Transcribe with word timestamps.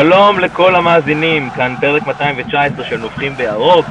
שלום 0.00 0.38
לכל 0.38 0.74
המאזינים, 0.74 1.50
כאן 1.50 1.74
פרק 1.80 2.06
219 2.06 2.84
של 2.84 2.96
נובחים 2.96 3.32
בירוק. 3.34 3.86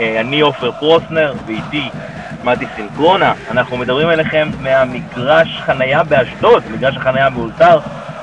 אה, 0.00 0.20
אני 0.20 0.40
עופר 0.40 0.72
פרוסנר, 0.72 1.34
ואיתי 1.46 1.88
מתי 2.44 2.64
סינקרונה. 2.76 3.32
אנחנו 3.50 3.76
מדברים 3.76 4.10
אליכם 4.10 4.48
מהמגרש 4.62 5.60
חנייה 5.60 6.02
באשדוד, 6.02 6.62
מגרש 6.72 6.96
החנייה 6.96 7.30
מאולתר, 7.30 7.78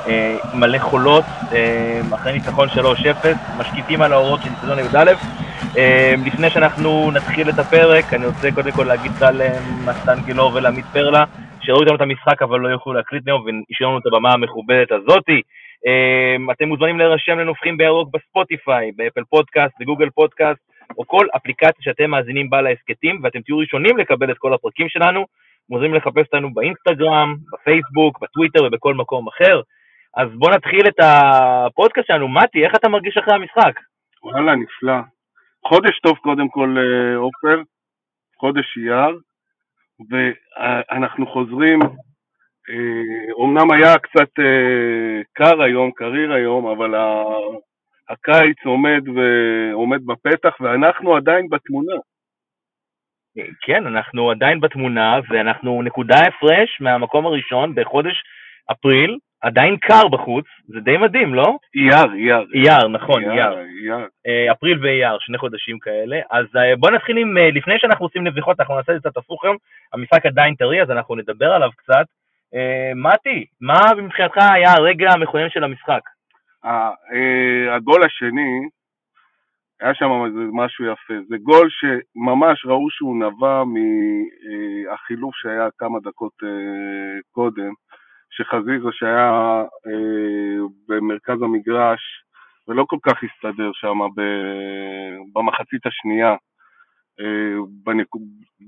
אה, 0.07 0.37
מלא 0.54 0.79
חולות, 0.79 1.23
אה, 1.54 2.01
אחרי 2.15 2.33
ניצחון 2.33 2.69
3-0, 2.69 3.38
משקיפים 3.57 4.02
על 4.02 4.13
האורות 4.13 4.41
של 4.41 4.49
ניצחון 4.49 4.79
י"א. 4.79 5.13
לפני 6.25 6.49
שאנחנו 6.49 7.11
נתחיל 7.11 7.49
את 7.49 7.60
הפרק, 7.60 8.13
אני 8.13 8.25
רוצה 8.25 8.52
קודם 8.52 8.71
כל 8.71 8.83
להגיד 8.83 9.11
תודה 9.13 9.32
למתן 9.32 10.19
גילאור 10.25 10.52
ולעמית 10.54 10.86
פרלה, 10.93 11.24
שראו 11.61 11.82
איתנו 11.82 11.96
את 11.96 12.02
המשחק 12.02 12.41
אבל 12.41 12.60
לא 12.60 12.68
יוכלו 12.68 12.93
להקליט 12.93 13.27
היום 13.27 13.41
והשאירו 13.41 13.91
לנו 13.91 13.99
את 13.99 14.05
הבמה 14.05 14.33
המכובדת 14.33 14.91
הזאתי. 14.91 15.41
אמ, 15.86 16.52
אתם 16.52 16.68
מוזמנים 16.68 16.98
להירשם 16.98 17.39
לנופחים 17.39 17.78
בירוק 17.78 18.10
בספוטיפיי, 18.14 18.92
באפל 18.96 19.24
פודקאסט, 19.30 19.74
בגוגל 19.80 20.10
פודקאסט, 20.10 20.60
או 20.98 21.08
כל 21.08 21.28
אפליקציה 21.36 21.82
שאתם 21.82 22.10
מאזינים 22.10 22.50
בה 22.50 22.61
להסכתים, 22.61 23.20
ואתם 23.24 23.42
תהיו 23.42 23.58
ראשונים 23.58 23.98
לקבל 23.98 24.32
את 24.32 24.38
כל 24.38 24.54
הפרקים 24.54 24.89
שלנו. 24.89 25.25
מוזמנים 25.70 25.94
לחפש 25.94 26.25
אותנו 26.25 26.54
באינסטגרם, 26.54 27.36
בפייסבוק, 27.54 28.20
בטוויטר 28.21 28.64
ובכל 28.64 28.94
מקום 28.94 29.28
אחר. 29.28 29.61
אז 30.18 30.30
בואו 30.36 30.52
נתחיל 30.52 30.88
את 30.88 31.00
הפודקאסט 31.04 32.08
שלנו. 32.08 32.28
מתי, 32.28 32.66
איך 32.66 32.75
אתה 32.75 32.89
מרגיש 32.89 33.17
אחרי 33.17 33.36
המשחק? 33.36 33.80
וואלה, 34.23 34.56
נפלא. 34.56 35.00
חודש 35.67 36.00
טוב 36.00 36.17
קודם 36.17 36.50
כל, 36.50 36.75
אה, 36.78 37.17
עופר, 37.17 37.61
חודש 38.39 38.78
אייר, 38.78 39.20
ואנחנו 40.09 41.27
חוזרים 41.27 41.80
אומנם 43.33 43.71
אה, 43.71 43.77
היה 43.77 43.97
קצת 43.97 44.39
אה, 44.39 45.21
קר 45.33 45.61
היום, 45.61 45.91
קריר 45.91 46.33
היום, 46.33 46.67
אבל 46.67 46.99
הקיץ 48.09 48.58
עומד, 48.66 49.02
ועומד 49.16 50.05
בפתח 50.05 50.61
ואנחנו 50.61 51.16
עדיין 51.16 51.49
בתמונה. 51.49 51.95
כן, 53.61 53.88
אנחנו 53.88 54.31
עדיין 54.31 54.59
בתמונה 54.59 55.19
ואנחנו 55.30 55.81
נקודה 55.81 56.16
הפרש 56.16 56.81
מהמקום 56.81 57.25
הראשון 57.25 57.75
בחודש 57.75 58.23
אפריל, 58.71 59.17
עדיין 59.41 59.77
קר 59.77 60.08
בחוץ, 60.11 60.45
זה 60.67 60.80
די 60.80 60.97
מדהים, 60.97 61.33
לא? 61.33 61.58
אייר, 61.75 62.13
אייר. 62.13 62.45
אייר, 62.53 62.88
נכון, 62.88 63.23
אייר. 63.23 63.53
אה, 64.27 64.52
אפריל 64.52 64.80
ואייר, 64.86 65.17
שני 65.19 65.38
חודשים 65.38 65.80
כאלה. 65.80 66.19
אז 66.31 66.45
בוא 66.80 66.91
נתחיל 66.91 67.17
עם, 67.17 67.38
לפני 67.38 67.80
שאנחנו 67.80 68.05
עושים 68.05 68.27
נביחות, 68.27 68.59
אנחנו 68.59 68.75
נעשה 68.75 68.91
את 68.91 69.02
זה 69.02 69.09
קצת 69.09 69.17
הפוך 69.17 69.45
היום, 69.45 69.58
המשחק 69.93 70.25
עדיין 70.25 70.55
טרי, 70.55 70.81
אז 70.81 70.91
אנחנו 70.91 71.16
נדבר 71.16 71.52
עליו 71.52 71.69
קצת. 71.77 72.05
אה, 72.53 72.91
מתי, 72.95 73.45
מה 73.61 74.03
מבחינתך 74.03 74.38
היה 74.38 74.73
הרגע 74.73 75.09
המכונן 75.11 75.49
של 75.49 75.63
המשחק? 75.63 76.01
אה, 76.65 77.75
הגול 77.75 78.03
השני, 78.03 78.69
היה 79.81 79.93
שם 79.93 80.09
משהו 80.53 80.85
יפה. 80.85 81.13
זה 81.27 81.37
גול 81.37 81.69
שממש 81.69 82.65
ראו 82.65 82.89
שהוא 82.89 83.19
נבע 83.19 83.63
מהחילוף 83.63 85.35
שהיה 85.35 85.67
כמה 85.77 85.99
דקות 85.99 86.33
אה, 86.43 87.19
קודם, 87.31 87.71
שחזיזה 88.29 88.89
שהיה 88.91 89.63
במרכז 90.87 91.41
המגרש 91.41 92.02
ולא 92.67 92.85
כל 92.87 92.97
כך 93.03 93.23
הסתדר 93.23 93.71
שם 93.73 93.99
במחצית 95.33 95.85
השנייה. 95.85 96.35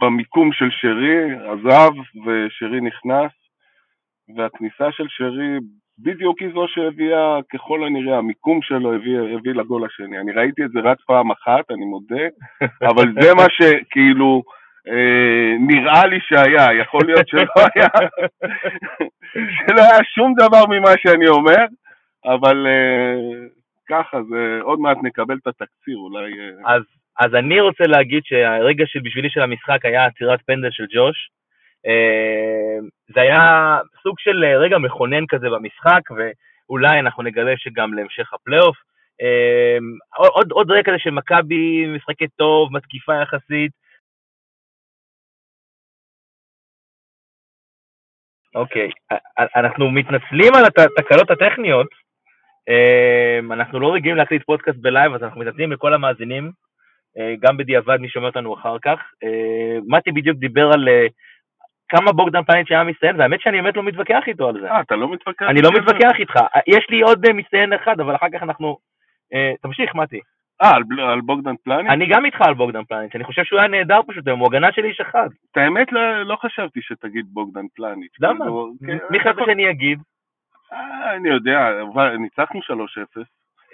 במיקום 0.02 0.53
של 0.53 0.69
שרי, 0.72 1.34
עזב 1.34 1.91
ושרי 2.25 2.81
נכנס, 2.81 3.31
והכניסה 4.36 4.91
של 4.91 5.06
שרי 5.09 5.57
בדיוק 6.00 6.40
היא 6.40 6.50
זו 6.53 6.66
שהביאה, 6.68 7.40
ככל 7.53 7.84
הנראה, 7.84 8.18
המיקום 8.18 8.62
שלו 8.62 8.94
הביא, 8.94 9.19
הביא 9.19 9.53
לגול 9.53 9.85
השני. 9.85 10.19
אני 10.19 10.31
ראיתי 10.31 10.63
את 10.66 10.72
זה 10.72 10.79
רק 10.79 10.97
פעם 11.07 11.31
אחת, 11.31 11.72
אני 11.72 11.85
מודה, 11.85 12.25
אבל 12.90 13.06
זה 13.22 13.34
מה 13.34 13.46
שכאילו 13.50 14.44
אה, 14.88 15.56
נראה 15.59 16.06
לי 16.06 16.19
שהיה, 16.22 16.79
יכול 16.81 17.02
להיות 17.06 17.28
שלא 17.28 17.53
היה, 17.75 17.90
שלא 19.34 19.81
היה 19.88 20.00
שום 20.16 20.34
דבר 20.38 20.63
ממה 20.69 20.91
שאני 20.97 21.28
אומר, 21.28 21.66
אבל 22.25 22.68
אה, 22.68 23.47
ככה, 23.90 24.23
זה, 24.29 24.59
עוד 24.62 24.79
מעט 24.79 24.97
נקבל 25.03 25.38
את 25.41 25.47
התקציר, 25.47 25.97
אולי... 25.97 26.31
אה... 26.40 26.75
אז, 26.75 26.81
אז 27.19 27.35
אני 27.35 27.59
רוצה 27.59 27.84
להגיד 27.88 28.23
שהרגע 28.25 28.84
של 28.88 29.00
בשבילי 29.00 29.29
של 29.29 29.41
המשחק 29.41 29.85
היה 29.85 30.06
עצירת 30.06 30.40
פנדל 30.46 30.72
של 30.72 30.85
ג'וש, 30.96 31.29
זה 33.14 33.22
היה 33.22 33.78
סוג 34.03 34.20
של 34.20 34.44
אה, 34.44 34.58
רגע 34.58 34.78
מכונן 34.78 35.25
כזה 35.28 35.50
במשחק, 35.50 36.02
ואולי 36.12 37.00
אנחנו 37.00 37.24
נגלה 37.24 37.53
שגם 37.58 37.94
להמשך 37.94 38.34
הפלייאוף. 38.34 38.78
אה, 39.22 39.78
עוד, 40.18 40.52
עוד 40.52 40.72
רגע 40.72 40.84
כזה 40.84 41.00
שמכבי 41.00 41.86
משחקת 41.96 42.30
טוב, 42.36 42.74
מתקיפה 42.74 43.22
יחסית. 43.22 43.72
אוקיי, 48.56 48.90
אנחנו 49.56 49.92
מתנצלים 49.92 50.56
על 50.56 50.66
התקלות 50.66 51.31
הטכניות. 51.31 51.88
אנחנו 53.52 53.80
לא 53.80 53.94
רגילים 53.94 54.18
להקליט 54.18 54.44
פודקאסט 54.44 54.78
בלייב, 54.78 55.14
אז 55.14 55.24
אנחנו 55.24 55.42
מתנצלים 55.42 55.72
לכל 55.72 55.94
המאזינים, 55.94 56.52
גם 57.40 57.58
בדיעבד 57.58 57.97
מי 57.97 58.09
שומע 58.09 58.28
אותנו 58.28 58.53
אחר 58.53 58.76
כך. 58.81 59.00
מתי 59.88 60.12
בדיוק 60.12 60.38
דיבר 60.38 60.72
על 60.74 60.88
כמה 61.90 62.12
בוגדן 62.12 62.44
פלניץ' 62.44 62.72
היה 62.72 62.84
מצטיין, 62.84 63.20
והאמת 63.20 63.42
שאני 63.42 63.62
באמת 63.62 63.78
לא 63.78 63.84
מתווכח 63.84 64.24
איתו 64.28 64.50
על 64.50 64.62
זה. 64.62 64.72
אה, 64.72 64.81
אתה 64.81 64.96
לא 64.96 65.12
מתווכח? 65.12 65.46
אני 65.50 65.62
לא 65.62 65.72
מתווכח 65.72 66.20
איתך. 66.20 66.40
יש 66.68 66.86
לי 66.90 67.02
עוד 67.02 67.25
אה, 67.25 67.34
מצטיין 67.34 67.74
אחד, 67.74 68.00
אבל 68.00 68.16
אחר 68.16 68.28
כך 68.34 68.44
אנחנו... 68.44 68.78
אה, 69.34 69.53
תמשיך, 69.62 69.96
מתי. 69.96 70.20
אה, 70.62 70.76
על, 70.76 70.84
על 71.00 71.22
בוגדן 71.22 71.56
פלניץ'? 71.64 71.92
אני 71.92 72.06
גם 72.09 72.26
איתך 72.26 72.42
על 72.42 72.53
בוגדן 72.53 72.84
פלניץ', 72.84 73.16
אני 73.16 73.24
חושב 73.24 73.44
שהוא 73.44 73.59
היה 73.59 73.68
נהדר 73.68 74.00
פשוט 74.08 74.28
היום, 74.28 74.40
הוא 74.40 74.47
הגנה 74.47 74.72
של 74.72 74.86
איש 74.86 75.02
אחד. 75.02 75.30
את 75.52 75.58
האמת, 75.58 75.92
לא, 75.92 76.24
לא 76.24 76.36
חשבתי 76.36 76.81
שתגיד 76.81 77.26
בוגדן 77.28 77.66
פלניץ'. 77.76 78.16
למה? 78.20 78.46
כאילו, 78.46 78.72
כן, 78.88 78.97
מי 79.09 79.20
חשבת 79.20 79.46
שאני 79.46 79.70
אגיד? 79.70 80.00
אה, 80.74 81.16
אני 81.16 81.30
יודע, 81.30 81.70
ניצחנו 82.20 82.59
3-0. 82.59 83.22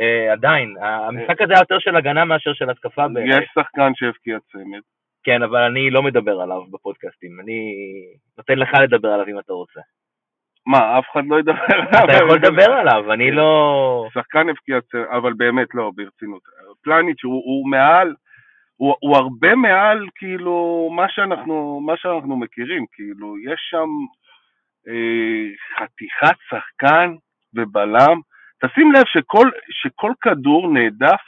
אה, 0.01 0.31
עדיין, 0.31 0.75
המשחק 0.81 1.41
הזה 1.41 1.53
היה 1.53 1.61
יותר 1.61 1.79
של 1.79 1.95
הגנה 1.95 2.25
מאשר 2.25 2.53
של 2.53 2.69
התקפה. 2.69 3.05
יש 3.25 3.49
שחקן 3.55 3.91
שהבקיע 3.95 4.37
צמד. 4.51 4.81
כן, 5.23 5.43
אבל 5.43 5.61
אני 5.61 5.89
לא 5.89 6.03
מדבר 6.03 6.41
עליו 6.41 6.61
בפודקאסטים, 6.71 7.39
אני 7.39 7.75
נותן 8.37 8.59
לך 8.59 8.69
לדבר 8.83 9.07
עליו 9.07 9.27
אם 9.27 9.39
אתה 9.39 9.53
רוצה. 9.53 9.79
מה, 10.67 10.99
אף 10.99 11.05
אחד 11.11 11.21
לא 11.27 11.39
ידבר 11.39 11.73
עליו? 11.73 12.03
אתה 12.05 12.23
יכול 12.23 12.35
לדבר 12.35 12.71
עליו, 12.71 13.13
אני 13.13 13.31
לא... 13.31 14.07
שחקן 14.13 14.49
הבקיע, 14.49 14.77
אבל 15.17 15.33
באמת 15.33 15.67
לא, 15.73 15.91
ברצינות. 15.95 16.41
פלניץ' 16.83 17.23
הוא, 17.23 17.43
הוא 17.45 17.69
מעל, 17.69 18.15
הוא, 18.75 18.95
הוא 18.99 19.17
הרבה 19.17 19.55
מעל, 19.55 20.07
כאילו, 20.15 20.89
מה 20.95 21.05
שאנחנו, 21.09 21.81
מה 21.85 21.97
שאנחנו 21.97 22.37
מכירים, 22.37 22.85
כאילו, 22.91 23.37
יש 23.37 23.67
שם 23.71 23.87
אה, 24.87 25.45
חתיכת 25.77 26.37
שחקן 26.49 27.15
ובלם. 27.53 28.19
תשים 28.65 28.91
לב 28.91 29.03
שכל, 29.05 29.49
שכל 29.69 30.11
כדור 30.21 30.73
נעדף 30.73 31.21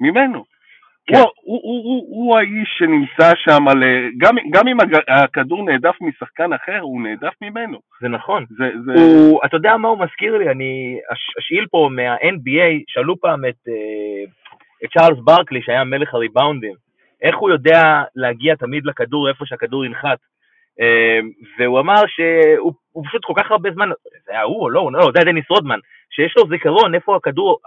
ממנו. 0.00 0.44
כן. 1.06 1.14
הוא, 1.14 1.26
הוא, 1.42 1.60
הוא, 1.62 1.82
הוא, 1.84 2.06
הוא 2.08 2.38
האיש 2.38 2.74
שנמצא 2.78 3.32
שם, 3.36 3.64
גם, 4.18 4.36
גם 4.50 4.68
אם 4.68 4.76
הכדור 5.08 5.64
נעדף 5.64 5.94
משחקן 6.00 6.52
אחר, 6.52 6.78
הוא 6.80 7.02
נעדף 7.02 7.34
ממנו. 7.42 7.78
זה 8.00 8.08
נכון. 8.08 8.44
זה, 8.48 8.64
זה... 8.84 8.92
הוא, 8.92 9.40
אתה 9.44 9.56
יודע 9.56 9.76
מה 9.76 9.88
הוא 9.88 9.98
מזכיר 9.98 10.38
לי? 10.38 10.50
אני 10.50 10.98
אשאיל 11.38 11.66
פה 11.70 11.88
מה-NBA, 11.92 12.84
שאלו 12.88 13.20
פעם 13.20 13.44
את, 13.44 13.68
אה, 13.68 14.24
את 14.84 14.90
צ'ארלס 14.92 15.18
ברקלי, 15.24 15.62
שהיה 15.62 15.84
מלך 15.84 16.14
הריבאונדים, 16.14 16.74
איך 17.22 17.36
הוא 17.36 17.50
יודע 17.50 18.02
להגיע 18.16 18.54
תמיד 18.54 18.86
לכדור 18.86 19.28
איפה 19.28 19.46
שהכדור 19.46 19.84
ינחת. 19.84 20.18
אה, 20.80 21.20
והוא 21.58 21.80
אמר 21.80 22.02
שהוא 22.06 23.04
פשוט 23.04 23.24
כל 23.24 23.32
כך 23.36 23.50
הרבה 23.50 23.70
זמן, 23.70 23.90
זה 24.26 24.32
היה 24.32 24.42
הוא 24.42 24.60
או 24.60 24.70
לא, 24.70 24.90
לא, 24.92 25.04
זה 25.04 25.18
היה 25.18 25.24
דניס 25.24 25.50
רודמן, 25.50 25.78
שיש 26.10 26.34
לו 26.36 26.48
זיכרון 26.48 26.94
איפה 26.94 27.16
הכדור, 27.16 27.58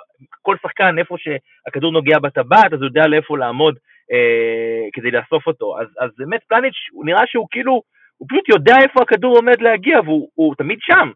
כל 0.42 0.56
שחקן, 0.62 1.00
איפה 1.00 1.16
שהכדור 1.18 1.92
נוגע 1.92 2.20
בטבעת, 2.20 2.74
אז 2.74 2.80
הוא 2.80 2.86
יודע 2.86 3.08
לאיפה 3.08 3.38
לעמוד 3.38 3.76
אה, 4.12 4.90
כדי 4.94 5.12
לאסוף 5.12 5.48
אותו. 5.48 5.80
אז, 5.82 5.88
אז 6.00 6.10
באמת 6.18 6.44
פלניץ', 6.48 6.90
הוא 6.92 7.06
נראה 7.06 7.28
שהוא 7.28 7.48
כאילו, 7.52 7.82
הוא 8.18 8.28
פשוט 8.30 8.50
יודע 8.50 8.76
איפה 8.84 9.02
הכדור 9.02 9.36
עומד 9.36 9.62
להגיע, 9.62 10.00
והוא 10.06 10.56
תמיד 10.56 10.80
שם. 10.82 11.12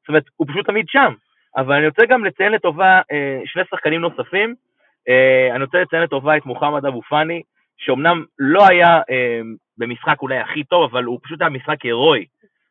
זאת 0.00 0.08
אומרת, 0.08 0.24
הוא 0.36 0.46
פשוט 0.50 0.66
תמיד 0.66 0.84
שם. 0.88 1.14
אבל 1.56 1.74
אני 1.74 1.86
רוצה 1.86 2.06
גם 2.06 2.24
לציין 2.24 2.52
לטובה 2.52 3.00
אה, 3.12 3.40
שני 3.44 3.62
שחקנים 3.70 4.00
נוספים. 4.00 4.54
אה, 5.08 5.54
אני 5.54 5.64
רוצה 5.64 5.78
לציין 5.80 6.02
לטובה 6.02 6.36
את 6.36 6.46
מוחמד 6.46 6.86
אבו 6.86 7.02
פאני, 7.02 7.42
שאומנם 7.78 8.24
לא 8.38 8.66
היה 8.68 9.00
אה, 9.10 9.40
במשחק 9.78 10.22
אולי 10.22 10.38
הכי 10.38 10.64
טוב, 10.64 10.90
אבל 10.90 11.04
הוא 11.04 11.18
פשוט 11.22 11.40
היה 11.40 11.50
משחק 11.50 11.82
הירואי. 11.82 12.24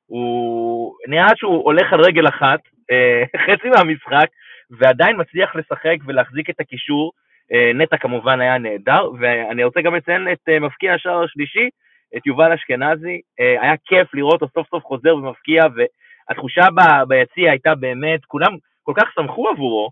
הוא 0.05 0.95
נראה 1.07 1.27
שהוא 1.35 1.63
הולך 1.63 1.93
על 1.93 2.01
רגל 2.01 2.27
אחת, 2.27 2.59
אה, 2.91 3.23
חצי 3.45 3.69
מהמשחק, 3.69 4.27
ועדיין 4.71 5.15
מצליח 5.19 5.55
לשחק 5.55 5.97
ולהחזיק 6.05 6.49
את 6.49 6.59
הקישור. 6.59 7.11
אה, 7.53 7.71
נטע 7.73 7.97
כמובן 7.97 8.41
היה 8.41 8.57
נהדר, 8.57 9.09
ואני 9.19 9.63
רוצה 9.63 9.81
גם 9.81 9.95
לציין 9.95 10.31
את 10.31 10.49
אה, 10.49 10.59
מפקיע 10.59 10.93
השער 10.93 11.23
השלישי, 11.23 11.69
את 12.17 12.27
יובל 12.27 12.51
אשכנזי. 12.51 13.21
היה 13.61 13.73
כיף 13.85 14.13
לראות 14.13 14.41
אותו 14.41 14.53
סוף 14.53 14.67
סוף 14.69 14.83
חוזר 14.83 15.15
ומפקיע, 15.15 15.63
והתחושה 15.75 16.61
ביציע 17.07 17.51
הייתה 17.51 17.75
באמת, 17.75 18.25
כולם 18.25 18.51
כל 18.83 18.93
כך 18.95 19.13
שמחו 19.15 19.49
עבורו, 19.49 19.89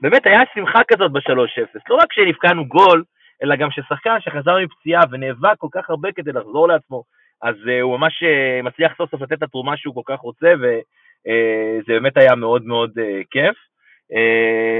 באמת 0.00 0.26
היה 0.26 0.40
שמחה 0.54 0.78
כזאת 0.88 1.12
ב-3-0. 1.12 1.80
לא 1.88 1.94
רק 1.94 2.12
שנפקענו 2.12 2.66
גול, 2.66 3.04
אלא 3.42 3.56
גם 3.56 3.70
ששחקן 3.70 4.16
שחזר 4.20 4.58
מפציעה 4.58 5.02
ונאבק 5.10 5.54
כל 5.58 5.68
כך 5.72 5.90
הרבה 5.90 6.12
כדי 6.12 6.32
לחזור 6.32 6.68
לעצמו, 6.68 7.02
אז 7.42 7.54
uh, 7.54 7.82
הוא 7.82 7.98
ממש 7.98 8.22
uh, 8.22 8.66
מצליח 8.66 8.92
סוף 8.98 9.10
סוף 9.10 9.22
לתת 9.22 9.32
את 9.32 9.42
התרומה 9.42 9.76
שהוא 9.76 9.94
כל 9.94 10.14
כך 10.14 10.20
רוצה, 10.20 10.52
וזה 10.58 11.82
uh, 11.82 11.86
באמת 11.86 12.16
היה 12.16 12.34
מאוד 12.34 12.64
מאוד 12.64 12.90
uh, 12.98 13.02
כיף. 13.30 13.71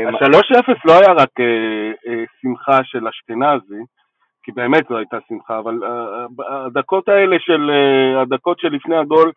ה-3-0 0.07 0.73
לא 0.85 0.93
היה 0.93 1.13
רק 1.13 1.29
uh, 1.41 2.09
uh, 2.09 2.11
שמחה 2.43 2.85
של 2.85 3.09
אשכנזי, 3.09 3.83
כי 4.43 4.53
באמת 4.53 4.85
זו 4.89 4.97
הייתה 4.99 5.17
שמחה, 5.29 5.59
אבל 5.59 5.75
הדקות 6.49 7.09
האלה 7.09 7.37
של, 7.41 7.71
הדקות 8.23 8.61
שלפני 8.61 8.97
הגול, 8.97 9.33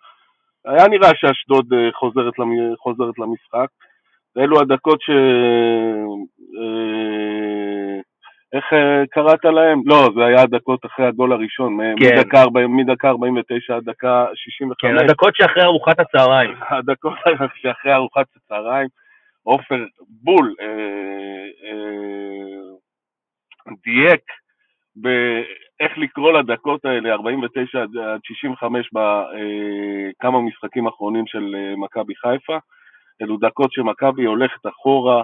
היה 0.66 0.88
נראה 0.88 1.10
שאשדוד 1.16 1.66
חוזרת, 1.94 2.34
חוזרת 2.84 3.20
למשחק. 3.20 3.68
ואלו 4.36 4.60
הדקות 4.60 5.02
ש... 5.02 5.10
אה, 6.60 8.00
איך 8.54 8.74
אה, 8.74 9.04
קראת 9.12 9.46
להם? 9.46 9.82
לא, 9.86 10.10
זה 10.16 10.26
היה 10.26 10.42
הדקות 10.42 10.86
אחרי 10.86 11.06
הגול 11.06 11.34
הראשון, 11.34 11.78
כן. 12.00 12.18
מדקה, 12.18 12.42
40, 12.42 12.78
מדקה 12.78 13.10
49 13.10 13.76
עד 13.76 13.84
דקה 13.84 14.26
65. 14.36 14.76
כן, 14.82 15.06
הדקות 15.06 15.36
שאחרי 15.36 15.64
ארוחת 15.64 16.00
הצהריים. 16.00 16.56
הדקות 16.78 17.14
שאחרי 17.56 17.94
ארוחת 17.94 18.26
הצהריים. 18.36 18.88
עופר 19.46 19.86
בול 20.10 20.56
אה, 20.62 21.46
אה, 21.64 22.76
דייק 23.86 24.24
באיך 24.96 25.98
לקרוא 25.98 26.32
לדקות 26.32 26.86
האלה, 26.86 27.14
49 27.14 27.82
עד 27.82 28.20
65 28.24 28.90
בכמה 28.94 30.42
משחקים 30.42 30.88
אחרונים 30.88 31.28
של 31.28 31.56
מכבי 31.78 32.16
חיפה. 32.16 32.58
אלו 33.22 33.38
דקות 33.38 33.74
שמכבי 33.74 34.26
הולכת 34.26 34.68
אחורה, 34.68 35.18
אה, 35.18 35.24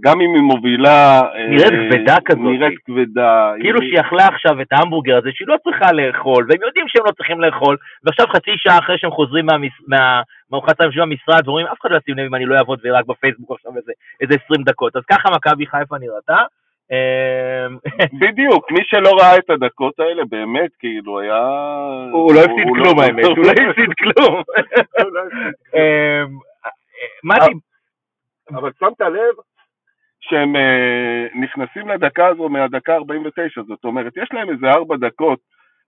גם 0.00 0.20
אם 0.20 0.34
היא 0.34 0.42
מובילה... 0.42 1.20
אה, 1.34 1.48
נראית 1.48 1.72
כבדה 1.92 2.16
כזאת. 2.24 2.40
נראית 2.40 2.78
כבדה. 2.86 3.52
כאילו 3.60 3.80
שהיא 3.80 4.00
אכלה 4.00 4.26
עכשיו 4.26 4.60
את 4.60 4.66
ההמבורגר 4.72 5.16
הזה, 5.16 5.28
שהיא 5.32 5.48
לא 5.48 5.56
צריכה 5.64 5.92
לאכול, 5.92 6.46
והם 6.48 6.62
יודעים 6.66 6.88
שהם 6.88 7.06
לא 7.06 7.10
צריכים 7.10 7.40
לאכול, 7.40 7.76
ועכשיו 8.04 8.26
חצי 8.26 8.50
שעה 8.56 8.78
אחרי 8.78 8.98
שהם 8.98 9.10
חוזרים 9.10 9.46
מארוחת 10.50 10.80
היום 10.80 10.92
במשרד, 11.10 11.42
ואומרים, 11.44 11.66
אף 11.66 11.80
אחד 11.80 11.90
לא 11.90 11.96
ישים 11.96 12.14
לב 12.16 12.26
אם 12.26 12.34
אני 12.34 12.46
לא 12.46 12.56
אעבוד 12.56 12.78
ורק 12.84 13.06
בפייסבוק 13.06 13.50
עכשיו 13.52 13.72
איזה, 13.76 13.92
איזה 14.20 14.34
20 14.44 14.62
דקות. 14.62 14.96
אז 14.96 15.02
ככה 15.10 15.30
מכבי 15.30 15.66
חיפה 15.66 15.96
נראתה. 15.98 16.42
אמ, 16.90 17.76
בדיוק, 18.20 18.72
מי 18.72 18.80
שלא 18.84 19.10
ראה 19.20 19.36
את 19.36 19.50
הדקות 19.50 20.00
האלה 20.00 20.22
באמת, 20.30 20.70
כאילו, 20.78 21.20
היה... 21.20 21.46
הוא 22.12 22.34
לא 22.34 22.40
הפסיד 22.40 22.66
לא- 22.66 22.82
כלום 22.82 23.00
האמת, 23.00 23.24
הוא 23.24 23.36
לא 23.38 23.50
הפסיד 23.50 23.90
כלום. 23.98 24.42
אמ, 25.76 26.38
מתי... 27.24 27.67
אבל 28.50 28.70
שמת 28.80 29.00
לב 29.00 29.34
שהם 30.20 30.56
אה, 30.56 31.26
נכנסים 31.34 31.88
לדקה 31.88 32.26
הזו 32.26 32.48
מהדקה 32.48 32.94
49, 32.94 33.62
זאת 33.68 33.84
אומרת, 33.84 34.16
יש 34.16 34.28
להם 34.32 34.50
איזה 34.50 34.66
ארבע 34.66 34.96
דקות 34.96 35.38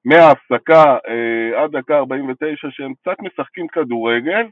מההפסקה 0.05 0.97
אה, 1.09 1.63
עד 1.63 1.77
דקה 1.77 1.97
49 1.99 2.69
שהם 2.71 2.93
קצת 2.95 3.17
משחקים 3.21 3.69
כדורגל, 3.69 4.47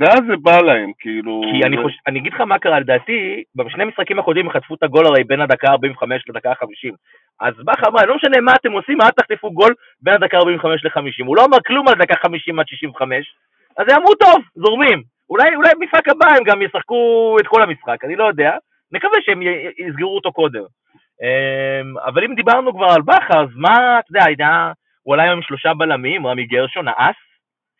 ואז 0.00 0.20
זה 0.28 0.36
בא 0.42 0.60
להם, 0.60 0.90
כאילו... 0.98 1.40
כי 1.52 1.66
אני, 1.66 1.76
חוש... 1.82 1.92
אני 2.06 2.18
אגיד 2.18 2.32
לך 2.32 2.40
מה 2.40 2.58
קרה, 2.58 2.80
לדעתי, 2.80 3.42
בשני 3.54 3.84
משחקים 3.84 4.18
הקודמים 4.18 4.50
חטפו 4.50 4.74
את 4.74 4.82
הגול 4.82 5.06
הרי 5.06 5.24
בין 5.24 5.40
הדקה 5.40 5.68
45 5.68 6.22
לדקה 6.28 6.54
50. 6.54 6.94
אז 7.40 7.54
בכר 7.64 7.88
אמר, 7.88 8.06
לא 8.06 8.16
משנה 8.16 8.40
מה 8.40 8.52
אתם 8.54 8.72
עושים, 8.72 9.00
אל 9.00 9.10
תחטפו 9.10 9.50
גול 9.52 9.74
בין 10.00 10.14
הדקה 10.14 10.36
45 10.36 10.84
ל-50. 10.84 11.26
הוא 11.26 11.36
לא 11.36 11.44
אמר 11.44 11.58
כלום 11.66 11.88
על 11.88 11.94
דקה 11.94 12.14
50 12.22 12.58
עד 12.58 12.68
65, 12.68 13.34
אז 13.76 13.86
הם 13.88 13.96
אמרו, 13.96 14.14
טוב, 14.14 14.42
זורמים. 14.54 15.11
אולי, 15.30 15.56
אולי 15.56 15.70
במשחק 15.80 16.08
הבא 16.08 16.26
הם 16.36 16.44
גם 16.44 16.62
ישחקו 16.62 17.36
את 17.40 17.46
כל 17.46 17.62
המשחק, 17.62 18.04
אני 18.04 18.16
לא 18.16 18.24
יודע. 18.24 18.56
נקווה 18.92 19.18
שהם 19.22 19.42
יסגרו 19.78 20.14
אותו 20.16 20.32
קודם. 20.32 20.62
אמ, 21.22 21.98
אבל 21.98 22.24
אם 22.24 22.34
דיברנו 22.34 22.74
כבר 22.74 22.86
על 22.86 23.02
בכר, 23.02 23.40
אז 23.40 23.48
מה, 23.56 23.98
אתה 23.98 24.10
יודע, 24.10 24.24
הייתה, 24.24 24.72
הוא 25.02 25.14
עלה 25.14 25.32
עם 25.32 25.42
שלושה 25.42 25.74
בלמים, 25.74 26.26
רמי 26.26 26.46
גרשון, 26.46 26.88
האס. 26.88 27.16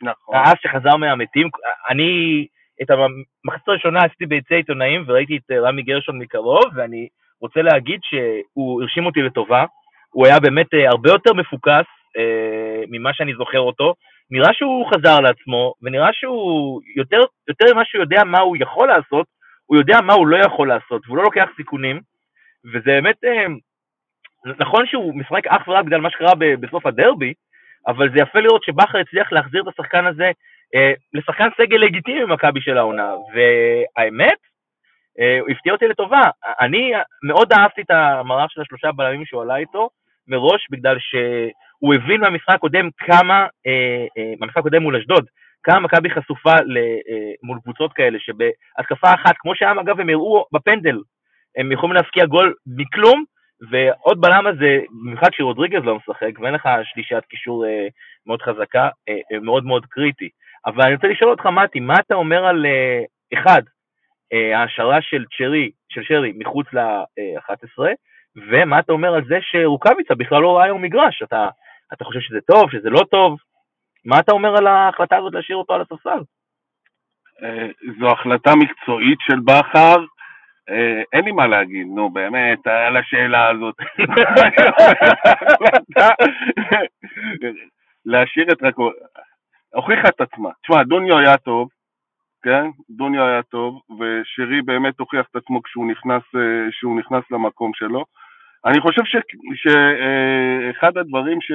נכון. 0.02 0.36
האס 0.36 0.54
שחזר 0.62 0.96
מהמתים. 0.96 1.48
אני 1.88 2.46
את 2.82 2.90
המחצית 2.90 3.68
הראשונה 3.68 4.00
עשיתי 4.04 4.26
ביצי 4.26 4.54
עיתונאים 4.54 5.04
וראיתי 5.06 5.36
את 5.36 5.50
רמי 5.50 5.82
גרשון 5.82 6.18
מקרוב, 6.18 6.64
ואני 6.74 7.08
רוצה 7.40 7.62
להגיד 7.62 8.00
שהוא 8.02 8.82
הרשים 8.82 9.06
אותי 9.06 9.22
לטובה. 9.22 9.64
הוא 10.10 10.26
היה 10.26 10.40
באמת 10.40 10.74
אה, 10.74 10.88
הרבה 10.88 11.10
יותר 11.10 11.32
מפוקס 11.32 11.88
אה, 12.18 12.82
ממה 12.90 13.14
שאני 13.14 13.34
זוכר 13.34 13.60
אותו. 13.60 13.94
נראה 14.32 14.52
שהוא 14.52 14.86
חזר 14.90 15.20
לעצמו, 15.20 15.74
ונראה 15.82 16.12
שהוא 16.12 16.80
יותר, 16.96 17.20
יותר 17.48 17.74
ממה 17.74 17.84
שהוא 17.84 18.02
יודע 18.02 18.24
מה 18.24 18.40
הוא 18.40 18.56
יכול 18.60 18.88
לעשות, 18.88 19.26
הוא 19.66 19.76
יודע 19.78 20.00
מה 20.00 20.12
הוא 20.12 20.26
לא 20.26 20.36
יכול 20.36 20.68
לעשות, 20.68 21.02
והוא 21.06 21.16
לא 21.16 21.22
לוקח 21.22 21.46
סיכונים, 21.56 22.00
וזה 22.64 22.80
באמת, 22.86 23.24
אה, 23.24 23.46
נכון 24.58 24.86
שהוא 24.86 25.14
משחק 25.14 25.46
אך 25.46 25.68
ורק 25.68 25.84
בגלל 25.84 26.00
מה 26.00 26.10
שקרה 26.10 26.34
בסוף 26.60 26.86
הדרבי, 26.86 27.32
אבל 27.86 28.08
זה 28.12 28.18
יפה 28.18 28.40
לראות 28.40 28.64
שבכר 28.64 28.98
הצליח 28.98 29.32
להחזיר 29.32 29.62
את 29.62 29.68
השחקן 29.68 30.06
הזה 30.06 30.30
אה, 30.74 30.92
לשחקן 31.14 31.48
סגל 31.56 31.76
לגיטימי 31.76 32.22
במכבי 32.26 32.60
של 32.60 32.78
העונה, 32.78 33.14
והאמת, 33.34 34.38
אה, 35.20 35.38
הוא 35.40 35.50
הפתיע 35.50 35.72
אותי 35.72 35.88
לטובה. 35.88 36.22
אני 36.60 36.92
מאוד 37.22 37.52
אהבתי 37.52 37.80
את 37.82 37.90
המערך 37.90 38.50
של 38.50 38.60
השלושה 38.60 38.92
בלמים 38.92 39.24
שהוא 39.24 39.42
עלה 39.42 39.56
איתו, 39.56 39.88
מראש, 40.28 40.66
בגלל 40.70 40.98
ש... 40.98 41.14
הוא 41.82 41.94
הבין 41.94 42.20
מהמשחק 42.20 42.54
הקודם 42.54 42.88
כמה, 42.98 43.46
אה, 43.66 44.06
אה, 44.18 44.32
במשחק 44.40 44.56
הקודם 44.56 44.82
מול 44.82 44.96
אשדוד, 44.96 45.26
כמה 45.62 45.80
מכבי 45.80 46.10
חשופה 46.10 46.50
אה, 46.50 47.32
מול 47.42 47.58
קבוצות 47.62 47.92
כאלה, 47.92 48.18
שבהתקפה 48.20 49.14
אחת, 49.14 49.34
כמו 49.38 49.54
שהיום 49.54 49.78
אגב 49.78 50.00
הם 50.00 50.08
הראו 50.08 50.44
בפנדל, 50.52 50.98
הם 51.56 51.72
יכולים 51.72 51.96
להפקיע 51.96 52.26
גול 52.26 52.54
מכלום, 52.66 53.24
ועוד 53.70 54.20
בלם 54.20 54.46
הזה, 54.46 54.80
במיוחד 55.04 55.28
כשרודריגז 55.30 55.84
לא 55.84 55.96
משחק, 55.96 56.40
ואין 56.40 56.54
לך 56.54 56.68
שלישת 56.84 57.22
קישור 57.28 57.66
אה, 57.66 57.86
מאוד 58.26 58.42
חזקה, 58.42 58.88
מאוד 59.42 59.64
מאוד 59.64 59.86
קריטי. 59.86 60.28
אבל 60.66 60.82
אני 60.82 60.94
רוצה 60.94 61.06
לשאול 61.06 61.30
אותך, 61.30 61.46
מתי, 61.46 61.80
מה 61.80 61.94
אתה 62.06 62.14
אומר 62.14 62.46
על, 62.46 62.66
אחד, 63.34 63.62
ההשערה 64.54 65.02
של 65.02 65.24
צ'רי, 65.38 65.70
של 65.88 66.02
שרי 66.04 66.32
מחוץ 66.36 66.66
ל-11, 66.72 67.84
ומה 68.36 68.78
אתה 68.78 68.92
אומר 68.92 69.14
על 69.14 69.24
זה 69.24 69.38
שרוקאביצה 69.40 70.14
בכלל 70.14 70.42
לא 70.42 70.56
ראה 70.56 70.64
היום 70.64 70.82
מגרש? 70.82 71.22
אתה 71.22 71.48
אתה 71.92 72.04
חושב 72.04 72.20
שזה 72.20 72.40
טוב, 72.40 72.70
שזה 72.70 72.90
לא 72.90 73.04
טוב? 73.10 73.38
מה 74.04 74.20
אתה 74.20 74.32
אומר 74.32 74.56
על 74.56 74.66
ההחלטה 74.66 75.16
הזאת 75.16 75.34
להשאיר 75.34 75.56
אותו 75.56 75.74
על 75.74 75.80
הספסל? 75.80 76.20
אה, 77.42 77.68
זו 78.00 78.12
החלטה 78.12 78.50
מקצועית 78.56 79.18
של 79.20 79.40
בכר, 79.40 79.96
אה, 80.70 81.02
אין 81.12 81.24
לי 81.24 81.32
מה 81.32 81.46
להגיד, 81.46 81.86
נו 81.86 82.10
באמת, 82.10 82.66
על 82.66 82.96
השאלה 82.96 83.50
הזאת. 83.50 83.74
להשאיר 88.06 88.52
את 88.52 88.62
רק... 88.62 88.74
הוכיחה 89.74 90.08
את 90.08 90.20
עצמה. 90.20 90.50
תשמע, 90.62 90.82
דוניו 90.82 91.18
היה 91.18 91.36
טוב, 91.36 91.68
כן? 92.42 92.66
דוניו 92.90 93.22
היה 93.26 93.42
טוב, 93.42 93.80
ושרי 93.90 94.62
באמת 94.62 95.00
הוכיח 95.00 95.26
את 95.30 95.36
עצמו 95.36 95.62
כשהוא 95.62 95.90
נכנס, 95.90 96.22
אה, 96.36 96.68
נכנס 96.98 97.24
למקום 97.30 97.70
שלו. 97.74 98.04
אני 98.66 98.80
חושב 98.80 99.02
שאחד 99.54 100.98
הדברים 100.98 101.40
ש... 101.40 101.52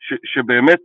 ש... 0.00 0.14
שבאמת 0.24 0.78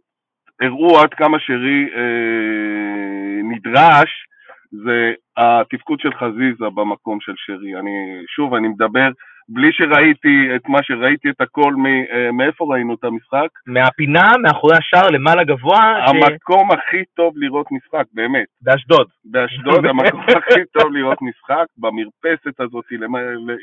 הראו 0.61 0.99
עד 0.99 1.13
כמה 1.13 1.39
שרי 1.39 1.89
אה, 1.95 3.41
נדרש, 3.43 4.27
זה 4.71 5.13
התפקוד 5.37 5.99
של 5.99 6.13
חזיזה 6.13 6.65
במקום 6.75 7.19
של 7.21 7.33
שרי. 7.37 7.75
אני, 7.79 7.91
שוב, 8.27 8.53
אני 8.53 8.67
מדבר 8.67 9.09
בלי 9.49 9.71
שראיתי 9.71 10.55
את 10.55 10.69
מה 10.69 10.79
שראיתי 10.83 11.29
את 11.29 11.41
הכל, 11.41 11.73
אה, 12.13 12.31
מאיפה 12.31 12.65
ראינו 12.69 12.93
את 12.93 13.03
המשחק? 13.03 13.47
מהפינה, 13.67 14.27
מאחורי 14.41 14.77
השער, 14.77 15.07
למעלה 15.11 15.43
גבוה. 15.43 15.81
המקום 16.07 16.69
ש... 16.71 16.73
הכי 16.73 17.03
טוב 17.15 17.33
לראות 17.37 17.67
משחק, 17.71 18.05
באמת. 18.13 18.45
באשדוד. 18.61 19.07
באשדוד, 19.25 19.85
המקום 19.89 20.21
הכי 20.21 20.61
טוב 20.71 20.93
לראות 20.93 21.21
משחק, 21.21 21.65
במרפסת 21.77 22.59
הזאת 22.59 22.85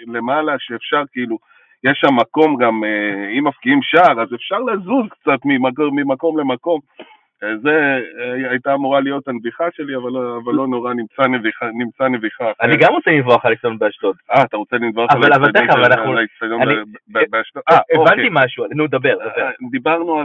למעלה, 0.06 0.52
שאפשר 0.58 1.02
כאילו, 1.12 1.36
יש 1.84 1.98
שם 2.00 2.16
מקום 2.16 2.56
גם, 2.56 2.84
אה, 2.84 3.38
אם 3.38 3.46
מפקיעים 3.46 3.82
שער, 3.82 4.22
אז 4.22 4.34
אפשר 4.34 4.58
לזוז 4.58 5.06
קצת 5.10 5.38
ממקום, 5.44 5.98
ממקום 5.98 6.38
למקום. 6.38 6.80
זה 7.40 8.00
אה, 8.18 8.50
הייתה 8.50 8.74
אמורה 8.74 9.00
להיות 9.00 9.28
הנביחה 9.28 9.64
שלי, 9.76 9.96
אבל 9.96 10.10
לא, 10.10 10.40
אבל 10.44 10.54
לא 10.54 10.66
נורא, 10.66 10.94
נמצא. 10.94 11.22
נמצא 11.74 12.08
נביחה 12.08 12.52
אני 12.60 12.76
גם 12.76 12.92
רוצה 12.92 13.10
לנבוח 13.10 13.44
על 13.44 13.52
האצטדיון 13.52 13.78
באשדוד. 13.78 14.16
אה, 14.30 14.42
אתה 14.42 14.56
רוצה 14.56 14.76
לנבוח 14.76 15.10
על 15.10 15.22
האצטדיון 16.18 16.60
באשדוד? 17.30 17.62
אה, 17.70 17.78
הבנתי 17.94 18.10
אוקיי. 18.10 18.28
משהו, 18.32 18.64
נו, 18.74 18.86
דבר, 18.86 19.14
דבר. 19.14 19.42
אה, 19.42 19.50
דיברנו 19.70 20.20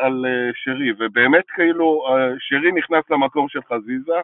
על 0.00 0.24
שרי, 0.54 0.92
ובאמת 0.98 1.44
כאילו, 1.54 2.04
שרי 2.38 2.72
נכנס 2.72 3.10
למקום 3.10 3.48
של 3.48 3.60
חזיזה, 3.62 4.20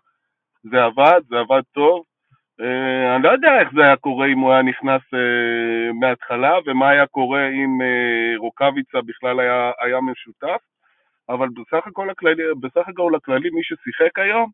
זה 0.62 0.84
עבד, 0.84 1.20
זה 1.28 1.38
עבד 1.38 1.62
טוב. 1.72 2.04
אני 3.14 3.22
לא 3.22 3.30
יודע 3.30 3.60
איך 3.60 3.68
זה 3.74 3.84
היה 3.84 3.96
קורה 3.96 4.26
אם 4.26 4.38
הוא 4.38 4.52
היה 4.52 4.62
נכנס 4.62 5.02
מההתחלה, 6.00 6.52
ומה 6.66 6.88
היה 6.88 7.06
קורה 7.06 7.48
אם 7.48 7.78
רוקאביצה 8.38 8.98
בכלל 9.00 9.40
היה 9.80 10.00
משותף. 10.00 10.60
אבל 11.34 11.48
בסך 11.48 11.86
הכל 11.86 12.10
הכללי, 12.10 12.42
בסך 12.60 12.88
הכל 12.88 13.14
הכללי 13.14 13.50
מי 13.50 13.62
ששיחק 13.62 14.18
היום 14.18 14.50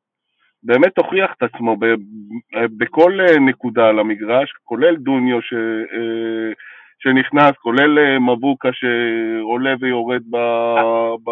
באמת 0.62 0.99
הוכיח 0.99 1.30
את 1.38 1.42
עצמו 1.42 1.76
ב, 1.76 1.85
בכל 2.78 3.21
אה, 3.21 3.38
נקודה 3.38 3.88
על 3.88 3.99
המגרש, 3.99 4.52
כולל 4.64 4.97
דוניו 4.97 5.42
ש, 5.42 5.52
אה, 5.52 6.52
שנכנס, 6.99 7.52
כולל 7.56 7.99
אה, 7.99 8.18
מבוקה 8.18 8.68
שעולה 8.73 9.75
ויורד 9.80 10.23
ב... 10.30 10.37
ב... 11.25 11.30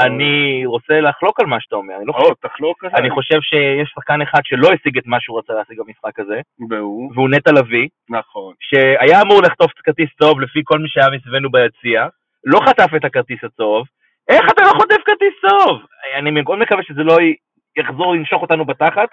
אני 0.00 0.66
רוצה 0.66 1.00
לחלוק 1.00 1.40
על 1.40 1.46
מה 1.46 1.60
שאתה 1.60 1.76
אומר, 1.76 1.96
אני 1.96 2.06
לא 2.06 2.12
חושב... 2.12 2.34
תחלוק 2.40 2.84
עליי. 2.84 3.00
אני 3.00 3.10
חושב 3.10 3.40
שיש 3.40 3.92
שחקן 3.94 4.22
אחד 4.22 4.40
שלא 4.44 4.68
השיג 4.72 4.98
את 4.98 5.06
מה 5.06 5.20
שהוא 5.20 5.38
רצה 5.38 5.52
להשיג 5.52 5.78
במשחק 5.86 6.18
הזה, 6.18 6.40
והוא, 6.70 7.12
והוא 7.14 7.28
נטע 7.28 7.52
לביא, 7.52 7.88
נכון. 8.10 8.54
שהיה 8.60 9.22
אמור 9.22 9.42
לחטוף 9.42 9.72
כרטיס 9.84 10.10
צהוב 10.18 10.40
לפי 10.40 10.60
כל 10.64 10.78
מי 10.78 10.88
שהיה 10.88 11.10
מסביבנו 11.10 11.50
ביציע, 11.50 12.06
לא 12.44 12.60
חטף 12.60 12.90
את 12.96 13.04
הכרטיס 13.04 13.44
הצהוב, 13.44 13.86
איך 14.28 14.44
אתה 14.50 14.62
לא 14.62 14.70
חוטף 14.70 15.02
כרטיס 15.04 15.34
צהוב? 15.40 15.82
אני 16.14 16.30
מאוד 16.30 16.58
מקווה 16.58 16.82
שזה 16.82 17.02
לא 17.02 17.16
יחזור 17.76 18.14
לנשוך 18.14 18.42
אותנו 18.42 18.64
בתחת, 18.64 19.08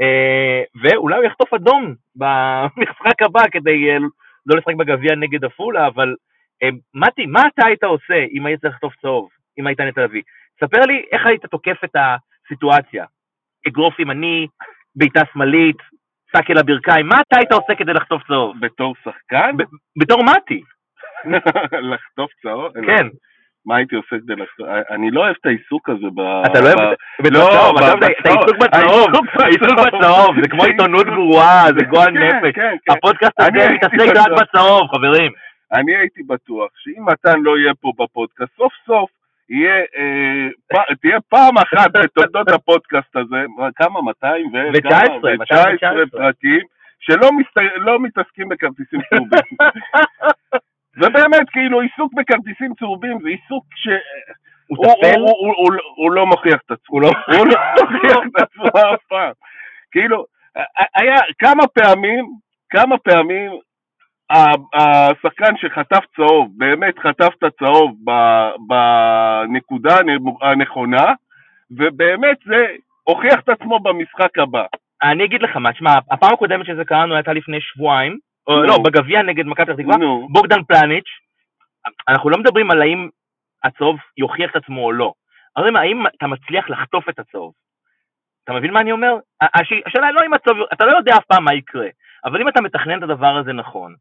אה, 0.00 0.62
ואולי 0.82 1.16
הוא 1.16 1.24
יחטוף 1.24 1.54
אדום 1.54 1.94
במשחק 2.16 3.22
הבא 3.22 3.42
כדי 3.50 3.90
אה, 3.90 3.98
לא 4.46 4.56
לשחק 4.56 4.74
בגביע 4.74 5.14
נגד 5.14 5.44
עפולה, 5.44 5.86
אבל 5.86 6.14
אה, 6.62 6.68
מתי, 6.94 7.26
מה 7.26 7.40
אתה 7.54 7.66
היית 7.66 7.84
עושה 7.84 8.24
אם 8.32 8.46
היית 8.46 8.60
צריך 8.60 8.74
לחטוף 8.74 8.94
צהוב, 9.02 9.28
אם 9.58 9.66
היית 9.66 9.80
נטע 9.80 10.04
לביא? 10.04 10.22
ספר 10.60 10.80
לי 10.80 11.04
איך 11.12 11.26
היית 11.26 11.46
תוקף 11.46 11.84
את 11.84 11.96
הסיטואציה. 11.96 13.04
אגרוף 13.68 13.98
ימני, 13.98 14.46
בעיטה 14.96 15.20
שמאלית, 15.32 15.76
סאקל 16.36 16.58
הברכיים, 16.58 17.06
מה 17.06 17.16
אתה 17.20 17.36
היית 17.36 17.52
עושה 17.52 17.74
כדי 17.74 17.92
לחטוף 17.92 18.22
צהוב? 18.26 18.56
בתור 18.60 18.94
שחקן? 19.04 19.56
בתור 19.96 20.24
מתי, 20.24 20.62
לחטוף 21.90 22.30
צהוב? 22.42 22.72
כן. 22.86 23.06
מה 23.66 23.76
הייתי 23.76 23.96
עושה 23.96 24.16
כדי 24.22 24.36
לחטוף? 24.36 24.66
אני 24.90 25.10
לא 25.10 25.20
אוהב 25.20 25.34
את 25.40 25.46
העיסוק 25.46 25.88
הזה 25.88 26.06
ב... 26.14 26.20
אתה 26.46 26.60
לא 26.60 26.66
אוהב 26.66 26.92
את? 26.92 27.32
לא, 27.32 27.48
העיסוק 28.02 28.56
בצהוב, 28.60 29.08
העיסוק 29.38 29.78
בצהוב. 29.86 30.40
זה 30.42 30.48
כמו 30.48 30.64
עיתונות 30.64 31.06
גרועה, 31.16 31.64
זה 31.78 31.84
גועל 31.84 32.14
כן, 32.14 32.22
נפש. 32.22 32.54
כן, 32.54 32.74
כן. 32.86 32.92
הפודקאסט 32.92 33.40
הזה 33.40 33.68
מתעסק 33.74 34.16
רק. 34.16 34.40
בצהוב, 34.40 34.88
חברים. 34.94 35.32
אני 35.72 35.96
הייתי 35.96 36.22
בטוח 36.22 36.70
שאם 36.76 37.06
מתן 37.06 37.40
לא 37.42 37.58
יהיה 37.58 37.72
פה 37.80 37.92
בפודקאסט, 37.98 38.56
סוף 38.56 38.72
סוף 38.86 39.10
יהיה, 39.50 39.74
אה, 39.74 40.94
תהיה 41.00 41.18
פעם 41.28 41.58
אחת 41.58 41.90
בתולדות 41.92 42.48
הפודקאסט 42.56 43.16
הזה, 43.16 43.44
כמה? 43.76 44.02
200 44.02 44.46
ו... 44.46 44.56
ו- 44.74 44.80
19, 44.80 45.20
כמה? 45.20 45.32
219. 45.32 45.76
19 45.76 46.06
פרקים, 46.06 46.60
שלא 47.00 47.30
לא 47.76 48.00
מתעסקים 48.00 48.48
בכרטיסים 48.48 49.00
צהובים. 49.10 49.56
כאילו, 51.60 51.80
עיסוק 51.80 52.12
בכרטיסים 52.14 52.74
צהובים 52.78 53.18
זה 53.22 53.28
עיסוק 53.28 53.64
ש... 53.74 53.88
הוא 54.66 54.86
טפל? 54.86 55.20
הוא- 55.96 56.12
לא 56.12 56.26
מוכיח 56.26 56.60
את 56.66 56.70
עצמו. 56.70 56.96
הוא 56.96 57.00
לא... 57.02 57.10
לא 57.34 57.54
מוכיח 57.92 58.16
את 58.26 58.42
עצמו 58.42 58.64
אף 58.94 59.02
פעם. 59.08 59.32
כאילו, 59.92 60.24
היה 60.94 61.16
כמה 61.38 61.66
פעמים, 61.66 62.24
כמה 62.70 62.98
פעמים 62.98 63.50
השחקן 64.74 65.56
שחטף 65.56 66.04
צהוב, 66.16 66.48
באמת 66.56 66.98
חטף 66.98 67.28
את 67.38 67.42
הצהוב 67.42 67.96
בנקודה 68.68 69.96
הנ- 69.98 70.42
הנכונה, 70.42 71.04
ובאמת 71.70 72.36
זה 72.46 72.66
הוכיח 73.04 73.40
את 73.40 73.48
עצמו 73.48 73.80
במשחק 73.80 74.38
הבא. 74.38 74.64
אני 75.02 75.24
אגיד 75.24 75.42
לך 75.42 75.56
מה, 75.56 75.72
תשמע, 75.72 75.90
הפעם 76.10 76.32
הקודמת 76.32 76.66
שזה 76.66 76.84
קרה 76.84 77.02
לנו 77.06 77.14
הייתה 77.14 77.32
לפני 77.32 77.60
שבועיים. 77.60 78.18
לא, 78.48 78.78
בגביע 78.84 79.22
נגד 79.22 79.46
מכבי 79.46 79.66
פתח 79.66 79.82
תקווה, 79.82 79.96
בוגדן 80.30 80.62
פלניץ', 80.62 81.08
אנחנו 82.08 82.30
לא 82.30 82.38
מדברים 82.38 82.70
על 82.70 82.82
האם 82.82 83.08
הצהוב 83.64 83.96
יוכיח 84.18 84.50
את 84.50 84.56
עצמו 84.56 84.84
או 84.84 84.92
לא. 84.92 85.12
אנחנו 85.56 85.72
מדברים 85.72 85.76
האם 85.76 86.06
אתה 86.18 86.26
מצליח 86.26 86.70
לחטוף 86.70 87.08
את 87.08 87.18
הצהוב. 87.18 87.52
אתה 88.44 88.52
מבין 88.52 88.72
מה 88.72 88.80
אני 88.80 88.92
אומר? 88.92 89.12
הש- 89.42 89.82
השאלה 89.86 90.10
לא 90.12 90.20
אם 90.26 90.34
הצהוב, 90.34 90.58
אתה 90.72 90.84
לא 90.86 90.96
יודע 90.96 91.12
אף 91.16 91.24
פעם 91.24 91.44
מה 91.44 91.54
יקרה, 91.54 91.88
אבל 92.24 92.40
אם 92.40 92.48
אתה 92.48 92.60
מתכנן 92.60 92.98
את 92.98 93.02
הדבר 93.02 93.36
הזה 93.36 93.52
נכון, 93.52 93.94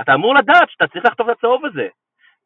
אתה 0.00 0.14
אמור 0.14 0.34
לדעת 0.34 0.70
שאתה 0.70 0.86
צריך 0.86 1.04
לחטוף 1.04 1.28
את 1.30 1.36
הצהוב 1.38 1.64
הזה. 1.66 1.88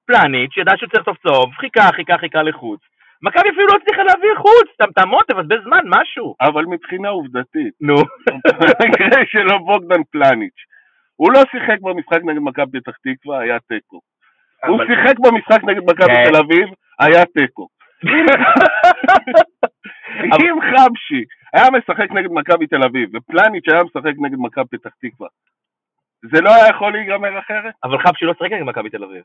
פלניץ' 0.06 0.56
ידע 0.56 0.72
שהוא 0.76 0.88
צריך 0.90 1.08
לחטוף 1.08 1.18
צהוב, 1.26 1.54
חיכה, 1.54 1.92
חיכה, 1.96 2.18
חיכה 2.18 2.42
לחוץ. 2.42 2.80
מכבי 3.22 3.48
אפילו 3.48 3.66
לא 3.66 3.78
הצליחה 3.82 4.02
להביא 4.02 4.28
חוץ, 4.36 4.68
ת- 4.82 4.98
תעמוד, 4.98 5.24
תבזבז 5.28 5.64
זמן, 5.64 5.80
משהו. 5.86 6.34
אבל 6.40 6.64
מבחינה 6.64 7.08
עובדתית, 7.08 7.74
נו. 7.80 7.94
במקרה 8.60 9.22
שלו 9.26 9.58
בוגדן 9.64 10.02
פלניץ', 10.10 10.60
הוא 11.16 11.32
לא 11.32 11.40
שיחק 11.50 11.80
במשחק 11.80 12.18
נגד 12.24 12.38
מכבי 12.42 12.80
פתח 12.80 12.92
תקווה, 13.04 13.38
היה 13.40 13.58
תיקו. 13.60 14.00
הוא 14.66 14.80
שיחק 14.86 15.18
במשחק 15.18 15.64
נגד 15.64 15.82
מכבי 15.82 16.06
כן. 16.06 16.30
תל 16.30 16.36
אביב, 16.36 16.68
היה 16.98 17.24
תיקו. 17.24 17.68
אם 20.24 20.60
חבשי 20.70 21.24
היה 21.52 21.70
משחק 21.70 22.10
נגד 22.10 22.30
מכבי 22.30 22.66
תל 22.66 22.82
אביב, 22.82 23.10
ופלניץ' 23.14 23.68
היה 23.68 23.82
משחק 23.84 24.14
נגד 24.18 24.38
מכבי 24.38 24.78
פתח 24.78 24.90
תקווה, 25.00 25.28
זה 26.22 26.40
לא 26.40 26.54
היה 26.54 26.68
יכול 26.68 26.92
להיגמר 26.92 27.38
אחרת? 27.38 27.74
אבל 27.84 27.98
חבשי 27.98 28.24
לא 28.24 28.32
שיחק 28.32 28.52
נגד 28.52 28.62
מכבי 28.62 28.90
תל 28.90 29.04
אביב. 29.04 29.22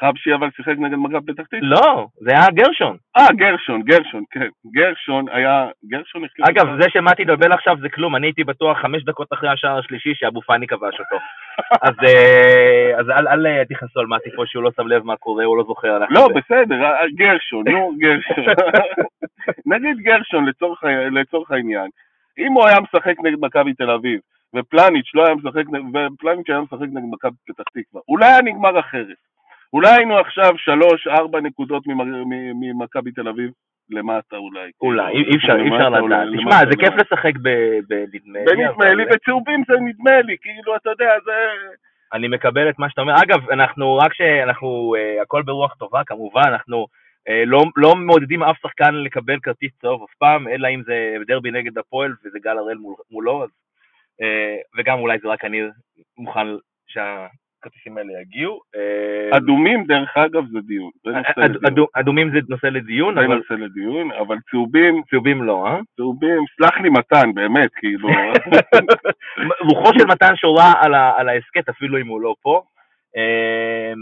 חבשי 0.00 0.34
אבל 0.34 0.48
שיחק 0.56 0.74
נגד 0.78 0.96
מכבי 0.96 1.32
פתח 1.32 1.42
תקווה? 1.42 1.60
לא, 1.62 2.06
זה 2.20 2.30
היה 2.30 2.50
גרשון. 2.50 2.96
אה, 3.16 3.26
גרשון, 3.36 3.82
גרשון, 3.82 4.24
כן. 4.30 4.48
גרשון 4.72 5.24
היה... 5.28 5.68
גרשון 5.88 6.24
החליט... 6.24 6.48
אגב, 6.48 6.80
זה 6.80 6.90
שמתי 6.90 7.24
דבל 7.24 7.52
עכשיו 7.52 7.76
זה 7.80 7.88
כלום, 7.88 8.16
אני 8.16 8.26
הייתי 8.26 8.44
בטוח 8.44 8.78
חמש 8.78 9.04
דקות 9.04 9.28
אחרי 9.32 9.48
השער 9.48 9.78
השלישי 9.78 10.14
שאבו 10.14 10.40
פאני 10.42 10.66
כבש 10.66 11.00
אותו. 11.00 11.16
אז 11.86 11.94
אה, 12.06 12.98
אז 13.00 13.10
אל- 13.10 13.28
אל 13.28 13.46
אה, 13.46 13.64
תכנסו 13.64 14.00
על 14.00 14.06
מתי 14.06 14.30
פה 14.36 14.42
שהוא 14.46 14.62
לא 14.62 14.70
שם 14.76 14.86
לב 14.86 15.02
מה 15.04 15.16
קורה, 15.16 15.44
הוא 15.44 15.56
לא 15.56 15.64
זוכר 15.64 15.98
לא. 16.10 16.28
בסדר, 16.36 16.84
אה, 16.84 17.08
גרשון, 17.14 17.68
נו, 17.68 17.92
גרשון. 17.98 18.44
נגיד 19.72 19.96
גרשון 19.98 20.44
לצורך, 20.44 20.84
לצורך 21.12 21.50
העניין, 21.50 21.88
אם 22.38 22.52
הוא 22.52 22.66
היה 22.66 22.80
משחק 22.80 23.14
נגד 23.24 23.38
מכבי 23.40 23.74
תל 23.74 23.90
אביב, 23.90 24.20
ופלניץ' 24.56 25.14
לא 25.14 25.26
היה 25.26 25.34
משחק, 25.34 25.64
ופלניץ' 25.94 26.50
היה 26.50 26.60
משחק 26.60 26.86
נגד 26.92 27.08
מכבי 27.12 27.36
פתח 27.48 27.64
תקווה, 27.74 28.02
אולי 28.08 28.26
היה 28.26 28.42
נגמר 28.42 28.80
אחרת. 28.80 29.27
אולי 29.72 29.88
היינו 29.96 30.18
עכשיו 30.18 30.52
שלוש, 30.56 31.06
ארבע 31.06 31.40
נקודות 31.40 31.82
ממכבי 32.60 33.12
תל 33.12 33.28
אביב, 33.28 33.50
למטה 33.90 34.36
אולי. 34.36 34.70
אולי, 34.80 35.12
אי 35.12 35.22
אי 35.22 35.36
אפשר, 35.36 35.56
אי 35.56 35.68
אפשר 35.68 35.88
לדעת. 35.88 36.28
תשמע, 36.38 36.58
זה 36.70 36.76
כיף. 36.76 36.94
לשחק 36.94 37.32
בנדמה 37.88 38.38
לי. 38.38 38.44
בנדמה 38.44 38.94
לי, 38.94 39.04
אבל 39.04 39.14
וצהובים 39.14 39.62
זה 39.68 39.74
נדמה 39.80 40.20
לי, 40.20 40.36
כאילו, 40.40 40.76
אתה 40.76 40.90
יודע, 40.90 41.10
זה... 41.24 41.32
אני 42.12 42.28
מקבל 42.28 42.70
את 42.70 42.78
מה 42.78 42.90
שאתה 42.90 43.00
אומר. 43.00 43.14
אגב, 43.22 43.50
אנחנו 43.50 43.96
רק 43.96 44.14
שאנחנו, 44.14 44.94
אה, 44.98 45.22
הכל 45.22 45.42
ברוח 45.42 45.74
טובה 45.74 46.04
כמובן, 46.06 46.42
אנחנו 46.46 46.86
אה, 47.28 47.42
לא, 47.46 47.62
לא 47.76 47.96
מעודדים 47.96 48.42
אף 48.42 48.56
שחקן 48.62 48.94
לקבל 48.94 49.38
כרטיס 49.42 49.72
צהוב 49.80 50.02
אף 50.02 50.14
פעם, 50.18 50.48
אלא 50.48 50.68
אם 50.68 50.82
זה 50.82 51.16
דרבי 51.26 51.50
נגד 51.50 51.78
הפועל 51.78 52.14
וזה 52.24 52.38
גל 52.42 52.58
הראל 52.58 52.76
מול, 52.76 52.94
מולו, 53.10 53.44
אז, 53.44 53.50
אה, 54.22 54.56
וגם 54.78 54.98
אולי 54.98 55.18
זה 55.22 55.28
רק 55.28 55.44
אני 55.44 55.60
מוכן 56.18 56.46
שהכרטיסים 57.58 57.98
האלה 57.98 58.12
יגיעו. 58.22 58.60
אה, 58.76 59.36
אדומים, 59.36 59.84
דרך 59.84 60.16
אגב, 60.16 60.44
זה 60.52 60.58
דיון. 60.60 60.90
אדו- 61.68 61.86
אדומים 61.94 62.30
זה 62.30 62.38
נושא 62.48 62.66
לדיון, 62.66 63.14
זה 63.14 63.20
נושא 63.26 63.52
לדיון, 63.52 64.12
אבל 64.12 64.36
צהובים, 64.50 65.02
צהובים 65.10 65.42
לא, 65.42 65.66
אה? 65.66 65.78
צהובים, 65.96 66.44
סלח 66.56 66.80
לי 66.80 66.88
מתן, 66.88 67.34
באמת, 67.34 67.70
כאילו. 67.76 68.08
רוחו 69.68 69.90
של 69.98 70.06
מתן 70.06 70.36
שורה 70.36 70.72
על 71.16 71.28
ההסכת, 71.28 71.68
אפילו 71.68 71.98
אם 72.00 72.06
הוא 72.06 72.20
לא 72.20 72.34
פה. 72.42 72.62
אה, 73.16 73.92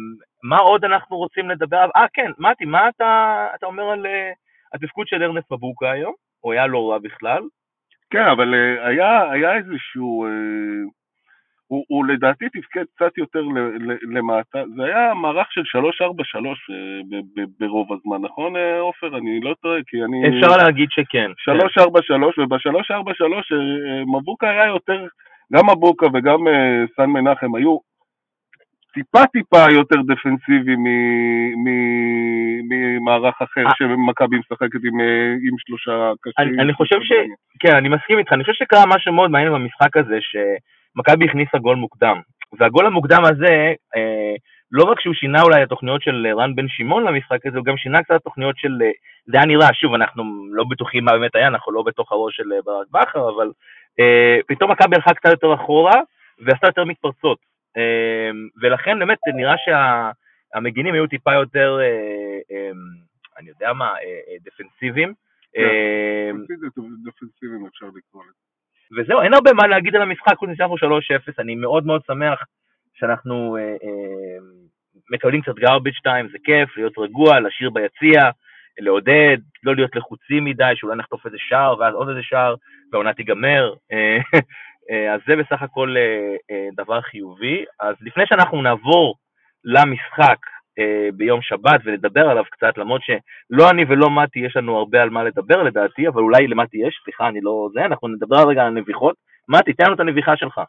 מה 0.42 0.58
עוד 0.58 0.84
אנחנו 0.84 1.16
רוצים 1.16 1.50
לדבר 1.50 1.76
עליו? 1.76 1.90
אה, 1.96 2.06
כן, 2.12 2.30
מתי, 2.38 2.64
מה 2.64 2.88
אתה, 2.88 3.46
אתה 3.54 3.66
אומר 3.66 3.90
על 3.90 4.06
אה, 4.06 4.30
התפקוד 4.74 5.06
של 5.08 5.22
ארנס 5.22 5.44
מבוקה 5.52 5.90
היום? 5.90 6.14
הוא 6.40 6.52
היה 6.52 6.66
לא 6.66 6.90
רע 6.90 6.98
בכלל. 6.98 7.42
כן, 8.10 8.22
אבל 8.32 8.54
אה, 8.54 8.88
היה, 8.88 9.30
היה 9.30 9.56
איזשהו... 9.56 10.26
הוא, 11.68 11.84
הוא 11.88 12.06
לדעתי 12.06 12.44
תפקד 12.48 12.84
קצת 12.96 13.18
יותר 13.18 13.42
למטה, 14.12 14.62
זה 14.76 14.84
היה 14.84 15.14
מערך 15.14 15.46
של 15.52 15.60
343 15.64 16.70
אה, 16.70 16.74
ברוב 17.60 17.92
הזמן, 17.92 18.16
נכון 18.22 18.56
אה, 18.56 18.80
עופר? 18.80 19.16
אני 19.18 19.40
לא 19.40 19.54
טועה, 19.62 19.80
כי 19.86 19.96
אני... 20.04 20.28
אפשר 20.28 20.56
להגיד 20.56 20.88
שכן. 20.90 21.30
343, 21.36 22.38
וב-343 22.38 22.92
אה, 22.92 24.02
מבוקה 24.20 24.50
היה 24.50 24.66
יותר, 24.66 25.06
גם 25.52 25.64
מבוקה 25.70 26.06
וגם 26.14 26.38
סן 26.96 27.10
מנחם 27.10 27.54
היו 27.54 27.76
טיפה 28.94 29.26
טיפה 29.26 29.72
יותר 29.72 29.96
דפנסיבי 30.06 30.74
ממערך 32.68 33.42
אחר. 33.42 33.64
שמכבי 33.78 34.38
משחקת 34.38 34.80
עם, 34.84 35.00
עם 35.48 35.54
שלושה 35.58 36.12
קשים. 36.20 36.48
אני- 36.48 36.62
אני 36.62 36.72
חושב 36.72 36.96
ש- 37.02 37.12
כן, 37.60 37.76
אני 37.76 37.88
מסכים 37.88 38.18
איתך. 38.18 38.32
אני 38.32 38.44
חושב 38.44 38.64
שקרה 38.64 38.84
משהו 38.86 39.12
מאוד 39.12 39.30
מעניין 39.30 39.52
במשחק 39.52 39.96
הזה, 39.96 40.18
שמכבי 40.96 41.24
הכניסה 41.24 41.58
גול 41.58 41.76
מוקדם. 41.76 42.20
והגול 42.58 42.86
המוקדם 42.86 43.24
הזה, 43.24 43.74
אה, 43.96 44.34
לא 44.72 44.84
רק 44.84 45.00
שהוא 45.00 45.14
שינה 45.14 45.42
אולי 45.42 45.62
התוכניות 45.62 46.02
של 46.02 46.26
אה, 46.26 46.34
רן 46.34 46.54
בן 46.54 46.68
שמעון 46.68 47.04
למשחק 47.04 47.46
הזה, 47.46 47.58
הוא 47.58 47.64
גם 47.64 47.76
שינה 47.76 48.02
קצת 48.02 48.10
את 48.10 48.20
התוכניות 48.20 48.58
של... 48.58 48.78
זה 49.26 49.36
היה 49.36 49.46
נראה, 49.46 49.74
שוב, 49.74 49.94
אנחנו 49.94 50.24
לא 50.52 50.64
בטוחים 50.70 51.04
מה 51.04 51.12
באמת 51.12 51.34
היה, 51.34 51.48
אנחנו 51.48 51.72
לא 51.72 51.82
בתוך 51.82 52.12
הראש 52.12 52.36
של 52.36 52.52
אה, 52.52 52.58
ברק 52.64 52.86
בכר, 52.90 53.28
אבל 53.28 53.50
אה, 54.00 54.38
פתאום 54.46 54.70
מכבי 54.70 54.96
הלכה 54.96 55.14
קצת 55.14 55.30
יותר 55.30 55.54
אחורה, 55.54 56.00
ועשתה 56.38 56.66
יותר 56.66 56.84
מתפרצות. 56.84 57.38
אה, 57.76 58.30
ולכן 58.62 58.98
באמת 58.98 59.18
נראה 59.36 59.54
שהמגינים 59.64 60.94
היו 60.94 61.06
טיפה 61.06 61.32
יותר, 61.32 61.78
אה, 61.80 61.86
אה, 62.56 62.70
אני 63.38 63.48
יודע 63.48 63.72
מה, 63.72 63.88
אה, 63.88 64.20
אה, 64.28 64.36
דפנסיביים. 64.44 65.14
אה, 65.56 66.30
דפנסיביים 67.04 67.66
אפשר 67.66 67.86
לקרוא 67.86 68.22
לזה. 68.24 68.45
וזהו, 68.96 69.22
אין 69.22 69.34
הרבה 69.34 69.52
מה 69.52 69.66
להגיד 69.66 69.96
על 69.96 70.02
המשחק, 70.02 70.36
חוץ 70.36 70.48
מזה 70.48 70.64
3-0, 70.64 70.68
אני 71.38 71.54
מאוד 71.54 71.86
מאוד 71.86 72.02
שמח 72.06 72.42
שאנחנו 72.94 73.56
אה, 73.56 73.62
אה, 73.62 74.38
מקבלים 75.10 75.42
קצת 75.42 75.52
garbage 75.58 76.00
time, 76.06 76.32
זה 76.32 76.38
כיף, 76.44 76.76
להיות 76.76 76.98
רגוע, 76.98 77.40
לשיר 77.40 77.70
ביציע, 77.70 78.30
לעודד, 78.78 79.36
לא 79.62 79.74
להיות 79.74 79.96
לחוצים 79.96 80.44
מדי, 80.44 80.72
שאולי 80.74 80.96
נחטוף 80.96 81.26
איזה 81.26 81.36
שער 81.40 81.78
ואז 81.78 81.94
עוד 81.94 82.08
איזה 82.08 82.22
שער, 82.22 82.54
והעונה 82.92 83.12
תיגמר. 83.12 83.74
אה, 83.92 84.18
אה, 84.90 85.14
אז 85.14 85.20
זה 85.26 85.36
בסך 85.36 85.62
הכל 85.62 85.94
אה, 86.50 86.68
דבר 86.76 87.00
חיובי. 87.00 87.64
אז 87.80 87.96
לפני 88.00 88.24
שאנחנו 88.26 88.62
נעבור 88.62 89.14
למשחק 89.64 90.38
ביום 91.14 91.42
שבת 91.42 91.80
ולדבר 91.84 92.28
עליו 92.28 92.44
קצת, 92.50 92.78
למרות 92.78 93.00
שלא 93.02 93.70
אני 93.70 93.84
ולא 93.88 94.10
מתי 94.10 94.38
יש 94.38 94.56
לנו 94.56 94.78
הרבה 94.78 95.02
על 95.02 95.10
מה 95.10 95.24
לדבר 95.24 95.62
לדעתי, 95.62 96.08
אבל 96.08 96.22
אולי 96.22 96.46
למתי 96.46 96.76
יש, 96.76 97.00
סליחה, 97.04 97.28
אני 97.28 97.40
לא 97.40 97.68
זה, 97.72 97.84
אנחנו 97.84 98.08
נדבר 98.08 98.48
רגע 98.48 98.60
על 98.62 98.66
הנביחות. 98.66 99.14
מתי, 99.48 99.72
תן 99.72 99.84
לנו 99.84 99.94
את 99.94 100.00
הנביחה 100.00 100.36
שלך. 100.36 100.60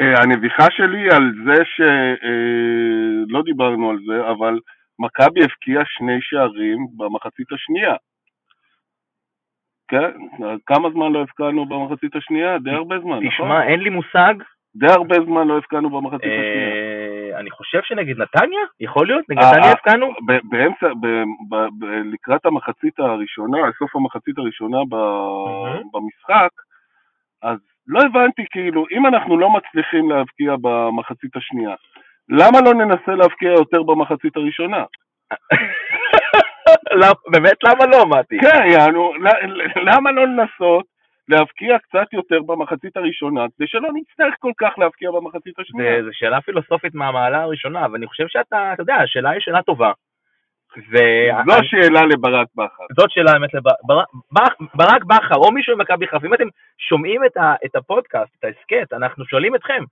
אה, 0.00 0.22
הנביחה 0.22 0.66
שלי 0.70 1.10
על 1.10 1.32
זה 1.44 1.62
שלא 1.64 3.38
אה, 3.38 3.42
דיברנו 3.44 3.90
על 3.90 3.98
זה, 4.06 4.30
אבל 4.30 4.58
מכבי 4.98 5.44
הבקיעה 5.44 5.82
שני 5.86 6.18
שערים 6.20 6.86
במחצית 6.96 7.52
השנייה. 7.52 7.94
כן, 9.88 10.10
כמה 10.66 10.90
זמן 10.90 11.12
לא 11.12 11.20
הבקענו 11.20 11.66
במחצית 11.66 12.16
השנייה? 12.16 12.58
די 12.58 12.70
הרבה 12.70 12.98
זמן, 12.98 13.18
נכון? 13.18 13.28
תשמע, 13.30 13.66
אין 13.66 13.80
לי 13.80 13.90
מושג. 13.90 14.34
די 14.76 14.86
הרבה 14.86 15.16
זמן 15.24 15.48
לא 15.48 15.56
הבקענו 15.56 15.90
במחצית 15.90 16.32
השנייה. 16.32 16.85
אני 17.36 17.50
חושב 17.50 17.80
שנגד 17.82 18.18
נתניה, 18.18 18.60
יכול 18.80 19.06
להיות, 19.06 19.24
נגד 19.28 19.42
נתניה 19.42 19.70
הבקענו. 19.70 20.12
באמצע, 20.44 20.86
לקראת 22.12 22.46
המחצית 22.46 22.98
הראשונה, 22.98 23.58
סוף 23.78 23.96
המחצית 23.96 24.38
הראשונה 24.38 24.78
במשחק, 25.92 26.50
אז 27.42 27.58
לא 27.86 28.00
הבנתי, 28.00 28.44
כאילו, 28.50 28.84
אם 28.92 29.06
אנחנו 29.06 29.38
לא 29.38 29.50
מצליחים 29.50 30.10
להבקיע 30.10 30.54
במחצית 30.60 31.36
השנייה, 31.36 31.74
למה 32.28 32.58
לא 32.64 32.74
ננסה 32.74 33.14
להבקיע 33.14 33.52
יותר 33.52 33.82
במחצית 33.82 34.36
הראשונה? 34.36 34.84
באמת, 37.32 37.64
למה 37.64 37.86
לא, 37.86 38.06
מתי? 38.06 38.38
כן, 38.38 38.62
יענו, 38.72 39.12
למה 39.76 40.12
לא 40.12 40.26
לנסות 40.26 40.95
להבקיע 41.28 41.78
קצת 41.78 42.12
יותר 42.12 42.42
במחצית 42.42 42.96
הראשונה, 42.96 43.44
כדי 43.56 43.66
שלא 43.66 43.88
נצטרך 43.94 44.34
כל 44.38 44.52
כך 44.58 44.78
להבקיע 44.78 45.10
במחצית 45.10 45.58
השנייה? 45.58 46.02
זו 46.02 46.08
שאלה 46.12 46.40
פילוסופית 46.40 46.94
מהמעלה 46.94 47.42
הראשונה, 47.42 47.84
אבל 47.84 47.96
אני 47.96 48.06
חושב 48.06 48.24
שאתה, 48.28 48.72
אתה 48.72 48.82
יודע, 48.82 48.94
השאלה 48.94 49.30
היא 49.30 49.40
שאלה 49.40 49.62
טובה. 49.62 49.92
ו... 50.90 50.96
זו 51.46 51.64
שאלה 51.64 52.02
לברק 52.06 52.48
בכר. 52.56 52.84
זאת 52.96 53.10
שאלה 53.10 53.32
באמת 53.32 53.54
לברק 53.54 54.54
ברק 54.74 55.04
בכר, 55.04 55.34
או 55.34 55.52
מישהו 55.52 55.76
ממכבי 55.76 56.06
חיפה, 56.06 56.26
אם 56.26 56.34
אתם 56.34 56.48
שומעים 56.78 57.24
את, 57.24 57.36
ה, 57.36 57.54
את 57.64 57.76
הפודקאסט, 57.76 58.32
את 58.38 58.44
ההסכת, 58.44 58.92
אנחנו 58.92 59.24
שואלים 59.24 59.54
אתכם, 59.54 59.84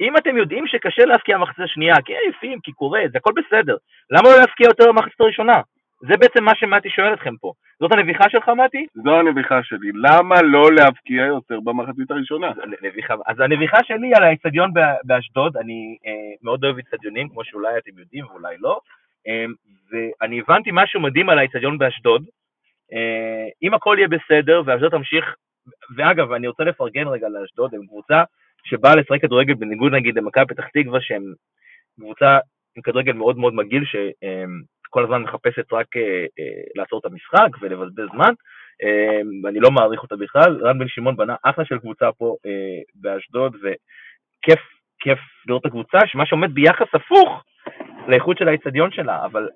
אם 0.00 0.16
אתם 0.16 0.36
יודעים 0.36 0.66
שקשה 0.66 1.04
להפקיע 1.04 1.38
במחצית 1.38 1.64
השנייה, 1.64 1.94
כי 2.04 2.12
עייפים, 2.16 2.60
כי 2.62 2.72
קורה, 2.72 3.00
זה 3.12 3.18
הכל 3.18 3.32
בסדר, 3.36 3.76
למה 4.10 4.28
לא 4.28 4.36
להפקיע 4.40 4.66
יותר 4.66 4.92
במחצית 4.92 5.20
הראשונה? 5.20 5.60
זה 6.00 6.16
בעצם 6.16 6.44
מה 6.44 6.54
שמתי 6.54 6.90
שואל 6.90 7.14
אתכם 7.14 7.36
פה. 7.36 7.52
זאת 7.80 7.92
הנביכה 7.92 8.24
שלך, 8.30 8.48
מתי? 8.48 8.86
זו 8.94 9.18
הנביכה 9.18 9.62
שלי. 9.62 9.90
למה 9.94 10.42
לא 10.42 10.72
להבקיע 10.72 11.26
יותר 11.26 11.60
במחצית 11.60 12.10
הראשונה? 12.10 12.50
נביכה. 12.82 13.14
אז 13.26 13.40
הנביכה 13.40 13.78
שלי 13.84 14.14
על 14.14 14.24
האצטדיון 14.24 14.70
באשדוד, 15.04 15.56
אני 15.56 15.96
אה, 16.06 16.12
מאוד 16.42 16.64
אוהב 16.64 16.78
אצטדיונים, 16.78 17.28
כמו 17.28 17.44
שאולי 17.44 17.78
אתם 17.78 17.98
יודעים 17.98 18.26
ואולי 18.26 18.56
לא, 18.60 18.80
אה, 19.28 19.44
ואני 19.90 20.40
הבנתי 20.40 20.70
משהו 20.72 21.00
מדהים 21.00 21.28
על 21.28 21.38
האצטדיון 21.38 21.78
באשדוד. 21.78 22.24
אה, 22.92 23.48
אם 23.62 23.74
הכל 23.74 23.96
יהיה 23.98 24.08
בסדר 24.08 24.62
ואשדוד 24.66 24.90
תמשיך, 24.90 25.34
ואגב, 25.96 26.32
אני 26.32 26.48
רוצה 26.48 26.64
לפרגן 26.64 27.08
רגע 27.08 27.28
לאשדוד, 27.28 27.74
הם 27.74 27.86
קבוצה 27.86 28.22
שבאה 28.64 28.96
לשחק 28.96 29.22
כדורגל 29.22 29.54
בניגוד 29.54 29.94
נגיד 29.94 30.18
למכבי 30.18 30.44
פתח 30.46 30.64
תקווה, 30.74 31.00
שהם 31.00 31.22
קבוצה 32.00 32.38
עם 32.76 32.82
כדורגל 32.82 33.12
מאוד 33.12 33.38
מאוד 33.38 33.54
מגעיל, 33.54 33.84
שכל 34.96 35.04
הזמן 35.04 35.22
מחפשת 35.22 35.72
רק 35.72 35.96
אה, 35.96 36.02
אה, 36.38 36.62
לעצור 36.74 36.98
את 36.98 37.04
המשחק 37.04 37.48
ולבזבז 37.60 38.08
זמן, 38.12 38.32
אה, 38.82 39.20
ואני 39.42 39.60
לא 39.60 39.70
מעריך 39.70 40.02
אותה 40.02 40.16
בכלל. 40.16 40.66
רן 40.66 40.78
בן 40.78 40.88
שמעון 40.88 41.16
בנה 41.16 41.34
אחלה 41.42 41.64
של 41.64 41.78
קבוצה 41.78 42.12
פה 42.12 42.36
באשדוד, 42.94 43.56
וכיף, 43.56 44.60
כיף 45.00 45.18
לראות 45.46 45.60
את 45.60 45.66
הקבוצה, 45.66 45.98
שמה 46.06 46.26
שעומד 46.26 46.54
ביחס 46.54 46.86
הפוך 46.94 47.44
לאיכות 48.08 48.38
של 48.38 48.48
האיצטדיון 48.48 48.90
שלה, 48.92 49.24
אבל 49.24 49.48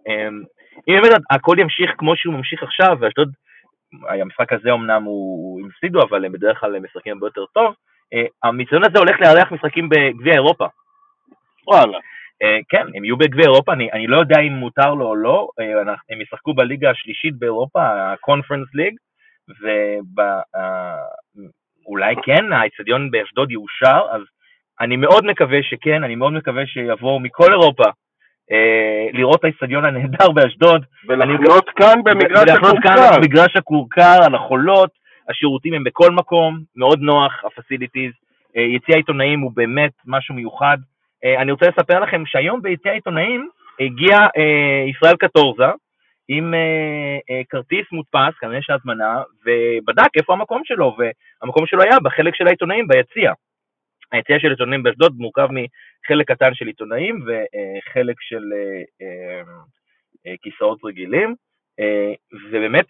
אם 0.88 1.00
באמת 1.02 1.20
הכל 1.30 1.56
ימשיך 1.58 1.90
כמו 1.98 2.16
שהוא 2.16 2.34
ממשיך 2.34 2.62
עכשיו, 2.62 2.96
ואשדוד, 3.00 3.28
המשחק 4.08 4.52
הזה 4.52 4.72
אמנם 4.72 5.02
הוא 5.02 5.60
הפסידו, 5.68 6.00
אבל 6.02 6.24
הם 6.24 6.32
בדרך 6.32 6.60
כלל 6.60 6.78
משחקים 6.78 7.12
הרבה 7.12 7.26
יותר 7.26 7.44
טוב, 7.52 7.74
המצטדיון 8.42 8.84
הזה 8.84 8.98
הולך 8.98 9.20
לארח 9.20 9.52
משחקים 9.52 9.88
בגביע 9.88 10.34
אירופה. 10.34 10.66
וואלה. 11.66 11.98
אה, 12.42 12.58
כן, 12.68 12.86
הם 12.94 13.04
יהיו 13.04 13.16
בגביע 13.16 13.44
אירופה, 13.44 13.72
אני, 13.72 13.92
אני 13.92 14.06
לא 14.06 14.20
יודע 14.20 14.40
אם 14.40 14.52
מותר 14.52 14.94
לו 14.94 15.06
או 15.06 15.16
לא, 15.16 15.48
אה, 15.60 15.94
הם 16.10 16.20
ישחקו 16.20 16.54
בליגה 16.54 16.90
השלישית 16.90 17.38
באירופה, 17.38 17.82
ה-conference 17.82 18.70
league, 18.78 18.96
ואולי 21.86 22.14
אה, 22.14 22.22
כן, 22.22 22.52
האצטדיון 22.52 23.10
באשדוד 23.10 23.50
יאושר, 23.50 24.00
אז 24.10 24.22
אני 24.80 24.96
מאוד 24.96 25.24
מקווה 25.24 25.62
שכן, 25.62 26.04
אני 26.04 26.14
מאוד 26.14 26.32
מקווה 26.32 26.66
שיבואו 26.66 27.20
מכל 27.20 27.52
אירופה 27.52 27.84
לראות 29.12 29.40
את 29.40 29.44
האצטדיון 29.44 29.84
הנהדר 29.84 30.30
באשדוד. 30.30 30.84
ולחנות 31.08 31.70
כאן 31.76 32.02
במגרש 32.04 32.48
הכורכר. 32.48 32.52
ולחנות 32.52 32.76
כאן 32.82 32.94
במגרש 33.16 33.56
הכורכר, 33.56 34.18
על 34.24 34.34
החולות, 34.34 34.90
השירותים 35.28 35.74
הם 35.74 35.84
בכל 35.84 36.10
מקום, 36.10 36.60
מאוד 36.76 37.00
נוח, 37.00 37.44
הפסיליטיז. 37.44 38.12
יציע 38.54 38.94
העיתונאים 38.94 39.40
הוא 39.40 39.52
באמת 39.54 39.92
משהו 40.06 40.34
מיוחד. 40.34 40.78
אה, 41.24 41.42
אני 41.42 41.52
רוצה 41.52 41.66
לספר 41.68 42.00
לכם 42.00 42.22
שהיום 42.26 42.62
ביציע 42.62 42.92
העיתונאים 42.92 43.48
הגיע 43.80 44.16
אה, 44.16 44.84
ישראל 44.90 45.16
קטורזה 45.16 45.70
עם 46.28 46.54
אה, 46.54 47.40
כרטיס 47.48 47.86
מודפס, 47.92 48.38
כנראה 48.40 48.58
יש 48.58 48.70
הזמנה, 48.70 49.22
ובדק 49.44 50.16
איפה 50.16 50.32
המקום 50.32 50.62
שלו, 50.64 50.96
והמקום 50.98 51.66
שלו 51.66 51.82
היה 51.82 52.00
בחלק 52.02 52.34
של 52.34 52.46
העיתונאים 52.46 52.88
ביציע. 52.88 53.32
היציע 54.12 54.38
של 54.38 54.50
עיתונאים 54.50 54.82
באשדוד 54.82 55.12
מורכב 55.16 55.48
מחלק 55.50 56.30
קטן 56.30 56.54
של 56.54 56.66
עיתונאים 56.66 57.24
וחלק 57.26 58.16
של 58.20 58.42
כיסאות 60.42 60.78
רגילים, 60.84 61.34
ובאמת 62.50 62.86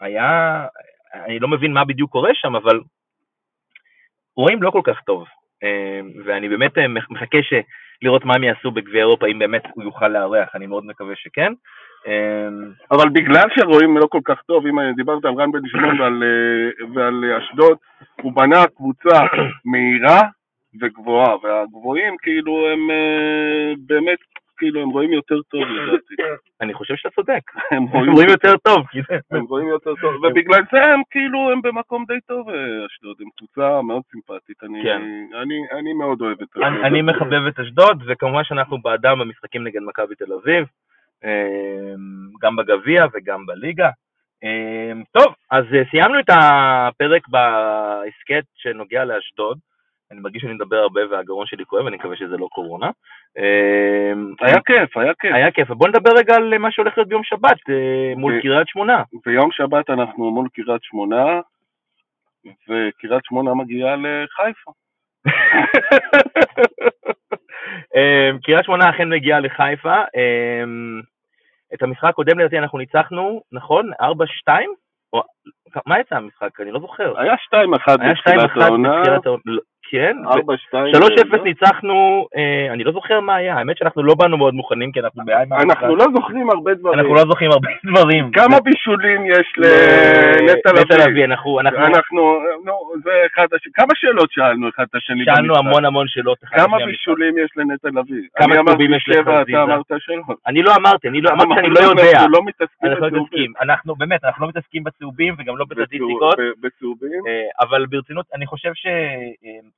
היה, 0.00 0.66
אני 1.14 1.38
לא 1.38 1.48
מבין 1.48 1.72
מה 1.72 1.84
בדיוק 1.84 2.12
קורה 2.12 2.30
שם, 2.34 2.56
אבל 2.56 2.80
רואים 4.36 4.62
לא 4.62 4.70
כל 4.70 4.82
כך 4.84 5.00
טוב. 5.06 5.26
אמ, 5.62 6.10
ואני 6.24 6.48
באמת 6.48 6.78
אה, 6.78 6.88
מחכה 6.88 7.38
לראות 8.02 8.24
מה 8.24 8.34
הם 8.34 8.44
יעשו 8.44 8.70
בגביע 8.70 9.00
אירופה, 9.00 9.26
אם 9.26 9.38
באמת 9.38 9.62
הוא 9.74 9.84
יוכל 9.84 10.08
לארח, 10.08 10.48
אני 10.54 10.66
מאוד 10.66 10.86
מקווה 10.86 11.14
שכן. 11.16 11.52
אמ, 12.06 12.70
אבל 12.90 13.08
בגלל 13.08 13.48
שרואים 13.54 13.98
לא 13.98 14.06
כל 14.10 14.20
כך 14.24 14.42
טוב, 14.46 14.66
אם 14.66 14.92
דיברת 14.96 15.24
על 15.24 15.34
רן 15.34 15.52
בן 15.52 15.66
שמעון 15.66 16.00
ועל, 16.00 16.22
אה, 16.22 16.86
ועל 16.94 17.24
אשדוד, 17.38 17.78
הוא 18.22 18.32
בנה 18.32 18.66
קבוצה 18.76 19.20
מהירה 19.70 20.20
וגבוהה, 20.80 21.36
והגבוהים 21.42 22.16
כאילו 22.22 22.68
הם 22.68 22.90
אה, 22.90 23.72
באמת 23.86 24.18
כאילו 24.58 24.82
הם 24.82 24.88
רואים 24.88 25.12
יותר 25.12 25.42
טוב 25.42 25.62
לדעתי. 25.62 26.14
אני 26.60 26.74
חושב 26.74 26.94
שאתה 26.96 27.14
צודק, 27.14 27.42
הם 27.70 27.84
רואים 28.16 28.28
יותר 28.28 28.56
טוב. 28.56 28.86
הם 29.30 29.44
רואים 29.44 29.68
יותר 29.68 29.94
טוב, 30.00 30.14
ובגלל 30.24 30.62
זה 30.72 30.84
הם 30.84 31.00
כאילו, 31.10 31.50
הם 31.52 31.62
במקום 31.62 32.04
די 32.08 32.20
טוב, 32.26 32.48
אה, 32.48 32.86
אשדוד, 32.86 33.16
הם 33.20 33.28
קבוצה 33.36 33.82
מאוד 33.82 34.02
סימפטית, 34.10 34.56
כן. 34.82 35.02
אני 35.78 35.92
מאוד 35.92 36.20
אוהב 36.20 36.42
את 36.42 36.48
אשדוד. 36.56 36.84
אני 36.84 37.02
מחבב 37.02 37.46
את 37.48 37.60
אשדוד, 37.60 38.02
וכמובן 38.06 38.44
שאנחנו 38.44 38.82
בעדם 38.82 39.18
במשחקים 39.18 39.64
נגד 39.64 39.80
מכבי 39.82 40.14
תל 40.14 40.32
אביב, 40.32 40.66
אה, 41.24 41.94
גם 42.42 42.56
בגביע 42.56 43.06
וגם 43.14 43.46
בליגה. 43.46 43.90
אה, 44.44 44.92
טוב, 45.12 45.34
אז 45.50 45.64
סיימנו 45.90 46.20
את 46.20 46.30
הפרק 46.30 47.28
בהסכת 47.28 48.44
שנוגע 48.54 49.04
לאשדוד. 49.04 49.58
אני 50.10 50.20
מרגיש 50.20 50.42
שאני 50.42 50.54
מדבר 50.54 50.76
הרבה 50.76 51.00
והגרון 51.10 51.46
שלי 51.46 51.64
כואב, 51.64 51.86
אני 51.86 51.96
מקווה 51.96 52.16
שזה 52.16 52.36
לא 52.36 52.48
קורונה. 52.50 52.90
אמ, 53.38 54.34
היה 54.40 54.60
כיף, 54.66 54.96
היה 54.96 55.12
כיף. 55.14 55.34
היה 55.34 55.50
כיף, 55.50 55.70
בוא 55.70 55.88
נדבר 55.88 56.10
רגע 56.16 56.34
על 56.34 56.58
מה 56.58 56.70
שהולך 56.70 56.98
להיות 56.98 57.08
ביום 57.08 57.24
שבת 57.24 57.70
אה, 57.70 58.12
מול 58.16 58.40
קריית 58.42 58.68
שמונה. 58.68 59.02
ביום 59.26 59.50
שבת 59.52 59.90
אנחנו 59.90 60.30
מול 60.30 60.48
קריית 60.54 60.82
שמונה, 60.82 61.40
וקריית 62.46 63.24
שמונה 63.24 63.54
מגיעה 63.54 63.96
לחיפה. 63.96 64.70
אמ, 67.96 68.38
קריית 68.42 68.64
שמונה 68.64 68.90
אכן 68.90 69.08
מגיעה 69.08 69.40
לחיפה. 69.40 69.94
אמ, 69.94 71.00
את 71.74 71.82
המשחק 71.82 72.08
הקודם 72.08 72.38
לדעתי 72.38 72.58
אנחנו 72.58 72.78
ניצחנו, 72.78 73.42
נכון? 73.52 73.90
4-2? 74.02 74.50
מה 75.86 76.00
יצא 76.00 76.16
המשחק? 76.16 76.60
אני 76.60 76.70
לא 76.70 76.80
זוכר. 76.80 77.20
היה 77.20 77.34
2-1 77.34 77.56
בתחילת 77.96 78.56
העונה. 78.56 79.02
כן, 79.90 80.16
ארבע, 80.26 80.54
שתיים. 80.56 80.94
3-0 80.94 80.98
לא? 81.36 81.44
ניצחנו, 81.44 82.26
אה, 82.36 82.72
אני 82.72 82.84
לא 82.84 82.92
זוכר 82.92 83.20
מה 83.20 83.34
היה, 83.36 83.54
האמת 83.54 83.76
שאנחנו 83.78 84.02
לא 84.02 84.14
באנו 84.14 84.36
מאוד 84.36 84.54
מוכנים, 84.54 84.92
כי 84.92 85.00
אנחנו 85.00 85.24
בעין 85.24 85.52
אנחנו 85.52 85.96
לא 85.96 86.04
זוכרים 86.14 86.50
הרבה 86.50 86.74
דברים. 86.74 86.98
אנחנו 86.98 87.14
לא 87.14 87.20
זוכרים 87.20 87.50
הרבה 87.50 87.68
דברים. 87.90 88.30
כמה 88.30 88.60
בישולים 88.60 89.26
יש 89.26 89.52
ל- 89.56 89.64
לנטע 90.40 90.70
נטע 90.72 90.94
לביא, 90.96 91.06
לביא? 91.06 91.24
אנחנו 91.24 91.60
אנחנו 91.60 91.86
אנחנו, 91.86 92.40
נו, 92.64 92.72
זה 93.04 93.10
אחד. 93.34 93.46
כמה 93.74 93.92
שאלות 93.94 94.32
שאלנו 94.32 94.68
אחד 94.68 94.84
את 94.90 94.94
השני 94.94 95.24
שאלנו? 95.24 95.56
המון 95.56 95.84
המון 95.84 96.08
שאלות. 96.08 96.38
כמה. 96.38 96.76
בישולים 96.86 97.38
יש 97.38 97.50
לנטע 97.56 97.88
לביא? 97.88 98.22
כמה 98.36 98.54
צהובים 98.66 98.94
יש 98.94 99.04
לחזיזה? 99.08 99.58
אני 100.46 100.62
לא 100.62 100.72
אמרתי, 100.76 101.08
אני 101.08 101.20
לא 101.20 101.30
אמרתי 101.30 101.50
שאני 101.54 101.68
לא 101.70 101.80
יודע. 101.80 102.02
אנחנו 102.12 102.28
לא 102.32 102.40
מתעסקים 102.44 102.90
אנחנו 102.90 103.08
לא. 103.08 103.22
מתעסקים, 103.22 103.52
אנחנו 103.60 103.94
באמת, 103.94 104.24
אנחנו 104.24 104.42
לא 104.44 104.48
מתעסקים 104.48 104.84
בצהובים 104.84 105.34
וגם 105.38 105.56
לא 105.56 105.64
בסטטיסטיקות, 105.70 106.38
בצהובים? 106.62 107.20
אה, 107.28 107.64
אבל 107.66 107.86
ברצינות, 107.86 108.26
אני 108.34 108.46
חושב 108.46 108.70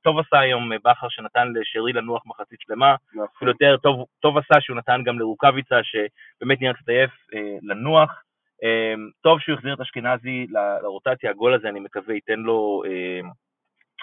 שטוב 0.01 0.19
עשה 0.19 0.39
היום 0.39 0.73
אה, 0.73 0.77
בכר 0.85 1.07
שנתן 1.09 1.47
לשרי 1.55 1.93
לנוח 1.93 2.23
מחצית 2.25 2.59
שלמה, 2.61 2.95
נכון. 3.13 3.25
אפילו 3.37 3.51
יותר 3.51 3.77
טוב, 3.77 4.05
טוב 4.19 4.37
עשה 4.37 4.61
שהוא 4.61 4.77
נתן 4.77 5.01
גם 5.05 5.19
לרוקאביצה, 5.19 5.75
שבאמת 5.83 6.61
נראה 6.61 6.73
קצת 6.73 6.89
עייף, 6.89 7.11
אה, 7.33 7.57
לנוח. 7.61 8.21
אה, 8.63 8.93
טוב 9.23 9.39
שהוא 9.39 9.55
החזיר 9.55 9.73
את 9.73 9.79
אשכנזי 9.79 10.47
ל- 10.49 10.77
לרוטציה, 10.83 11.29
הגול 11.29 11.53
הזה, 11.53 11.69
אני 11.69 11.79
מקווה, 11.79 12.13
ייתן 12.15 12.39
לו 12.39 12.83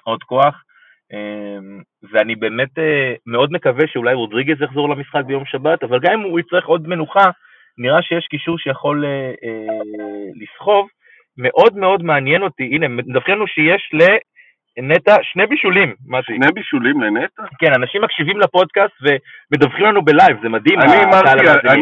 עוד 0.04 0.22
כוח. 0.22 0.62
ואני 2.12 2.34
באמת 2.36 2.68
מאוד 3.26 3.52
מקווה 3.52 3.86
שאולי 3.86 4.14
רודריגז 4.14 4.62
יחזור 4.62 4.88
למשחק 4.88 5.24
ביום 5.26 5.44
שבת, 5.44 5.82
אבל 5.82 5.98
גם 6.02 6.12
אם 6.12 6.20
הוא 6.20 6.40
יצטרך 6.40 6.66
עוד 6.66 6.88
מנוחה, 6.88 7.24
נראה 7.78 8.02
שיש 8.02 8.26
קישור 8.26 8.58
שיכול 8.58 9.04
לסחוב. 10.40 10.88
מאוד 11.38 11.76
מאוד 11.76 12.02
מעניין 12.02 12.42
אותי, 12.42 12.62
הנה, 12.62 12.88
מדווחים 12.88 13.34
לנו 13.34 13.46
שיש 13.46 13.90
לנטע 14.78 15.16
שני 15.22 15.46
בישולים, 15.46 15.94
מתי. 16.06 16.26
שני 16.36 16.52
בישולים 16.54 17.00
לנטע? 17.00 17.42
כן, 17.58 17.72
אנשים 17.74 18.02
מקשיבים 18.02 18.40
לפודקאסט 18.40 18.94
ומדווחים 19.02 19.84
לנו 19.84 20.02
בלייב, 20.04 20.36
זה 20.42 20.48
מדהים. 20.48 20.80
אני 20.80 20.92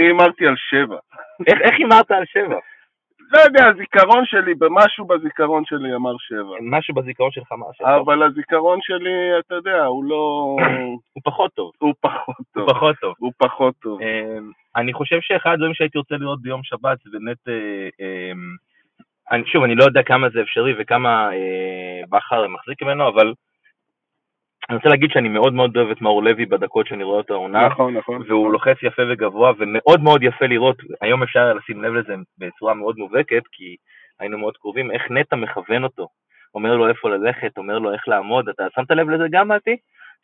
הימרתי 0.04 0.46
על- 0.46 0.54
שבע. 0.56 0.96
איך- 1.46 1.74
הימרת 1.78 2.10
על 2.10 2.24
שבע? 2.26 2.56
לא 3.32 3.38
יודע, 3.40 3.66
הזיכרון 3.66 4.24
שלי, 4.26 4.54
במשהו 4.54 5.04
בזיכרון 5.06 5.62
שלי 5.66 5.94
אמר 5.94 6.12
שבע. 6.18 6.56
משהו 6.60 6.94
בזיכרון 6.94 7.30
שלך 7.30 7.52
מה 7.52 7.66
שבע. 7.74 7.96
אבל 7.96 8.22
הזיכרון 8.22 8.78
שלי, 8.82 9.10
אתה 9.38 9.54
יודע, 9.54 9.84
הוא 9.84 10.04
לא... 10.04 10.56
הוא 11.12 11.22
פחות 11.24 11.50
טוב, 11.54 11.70
הוא 11.78 11.94
פחות 12.00 12.36
טוב. 12.54 12.62
הוא 12.68 12.74
פחות 12.74 12.96
טוב. 13.00 13.14
הוא 13.18 13.32
פחות 13.38 13.74
טוב. 13.82 14.00
אמ, 14.02 14.50
אני 14.76 14.92
חושב 14.92 15.18
שאחד 15.20 15.50
הדברים 15.52 15.74
שהייתי 15.74 15.98
רוצה 15.98 16.14
לראות 16.16 16.42
ביום 16.42 16.60
שבת 16.64 16.98
זה 17.04 17.10
באמת, 17.12 17.48
אה, 17.48 17.54
אמ, 18.00 18.38
אני, 19.30 19.42
שוב, 19.46 19.64
אני 19.64 19.74
לא 19.74 19.84
יודע 19.84 20.02
כמה 20.02 20.28
זה 20.28 20.42
אפשרי 20.42 20.74
וכמה 20.78 21.30
אה, 21.32 22.00
בכר 22.08 22.48
מחזיק 22.48 22.82
ממנו, 22.82 23.08
אבל 23.08 23.32
אני 24.68 24.76
רוצה 24.76 24.88
להגיד 24.88 25.10
שאני 25.12 25.28
מאוד 25.28 25.52
מאוד 25.52 25.76
אוהב 25.76 25.90
את 25.90 26.00
מאור 26.00 26.22
לוי 26.22 26.46
בדקות 26.46 26.86
שאני 26.86 27.04
רואה 27.04 27.18
אותו 27.18 27.34
העונה. 27.34 27.66
נכון, 27.66 27.96
נכון. 27.96 28.22
והוא 28.28 28.52
לוחץ 28.52 28.76
יפה 28.82 29.02
וגבוה, 29.10 29.52
ומאוד 29.58 30.00
מאוד 30.02 30.22
יפה 30.22 30.46
לראות, 30.46 30.76
היום 31.00 31.22
אפשר 31.22 31.54
לשים 31.54 31.82
לב 31.82 31.94
לזה 31.94 32.14
בצורה 32.38 32.74
מאוד 32.74 32.96
מובהקת, 32.98 33.42
כי 33.52 33.76
היינו 34.20 34.38
מאוד 34.38 34.56
קרובים, 34.56 34.90
איך 34.90 35.10
נטע 35.10 35.36
מכוון 35.36 35.84
אותו. 35.84 36.08
אומר 36.54 36.76
לו 36.76 36.88
איפה 36.88 37.10
ללכת, 37.10 37.58
אומר 37.58 37.78
לו 37.78 37.92
איך 37.92 38.08
לעמוד, 38.08 38.48
אתה 38.48 38.66
שמת 38.74 38.90
לב 38.90 39.10
לזה 39.10 39.24
גם, 39.30 39.48
מתי? 39.48 39.76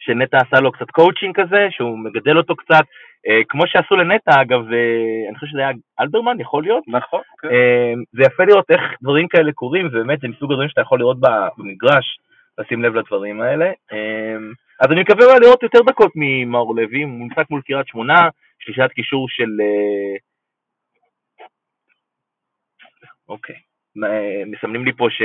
שנטע 0.04 0.36
עשה 0.36 0.60
לו 0.60 0.72
קצת 0.72 0.90
קואוצ'ינג 0.90 1.40
כזה, 1.40 1.66
שהוא 1.70 1.98
מגדל 1.98 2.36
אותו 2.38 2.56
קצת, 2.56 2.84
אה, 3.28 3.40
כמו 3.48 3.66
שעשו 3.66 3.96
לנטע, 3.96 4.40
אגב, 4.42 4.72
אה, 4.72 5.28
אני 5.28 5.34
חושב 5.34 5.46
שזה 5.46 5.58
היה 5.58 5.70
אלברמן, 6.00 6.40
יכול 6.40 6.62
להיות? 6.62 6.84
נכון, 6.88 7.20
כן. 7.40 7.48
אה, 7.48 7.92
זה 8.12 8.22
יפה 8.22 8.44
לראות 8.44 8.70
איך 8.70 8.80
דברים 9.02 9.28
כאלה 9.28 9.52
קורים, 9.52 9.86
ובאמת 9.86 10.20
זה 10.20 10.28
מסוג 10.28 10.52
הדברים 10.52 10.68
שאתה 10.68 10.80
יכול 10.80 10.98
לראות 10.98 11.16
במגרש, 11.20 12.18
לשים 12.58 12.82
לב 12.82 12.94
לדברים 12.94 13.40
האלה. 13.40 13.66
אה, 13.92 14.36
אז 14.80 14.86
אני 14.90 15.00
מקווה 15.00 15.24
אולי 15.26 15.40
לראות 15.40 15.62
יותר 15.62 15.78
דקות 15.86 16.12
ממאור 16.14 16.76
לוי, 16.76 17.02
הוא 17.02 17.26
משחק 17.26 17.50
מול 17.50 17.62
קריית 17.62 17.86
שמונה, 17.86 18.28
שלישת 18.58 18.90
קישור 18.94 19.28
של... 19.28 19.50
אה, 19.60 20.16
אוקיי, 23.28 23.56
אה, 24.04 24.42
מסמנים 24.46 24.84
לי 24.84 24.92
פה 24.92 25.06
ש... 25.10 25.22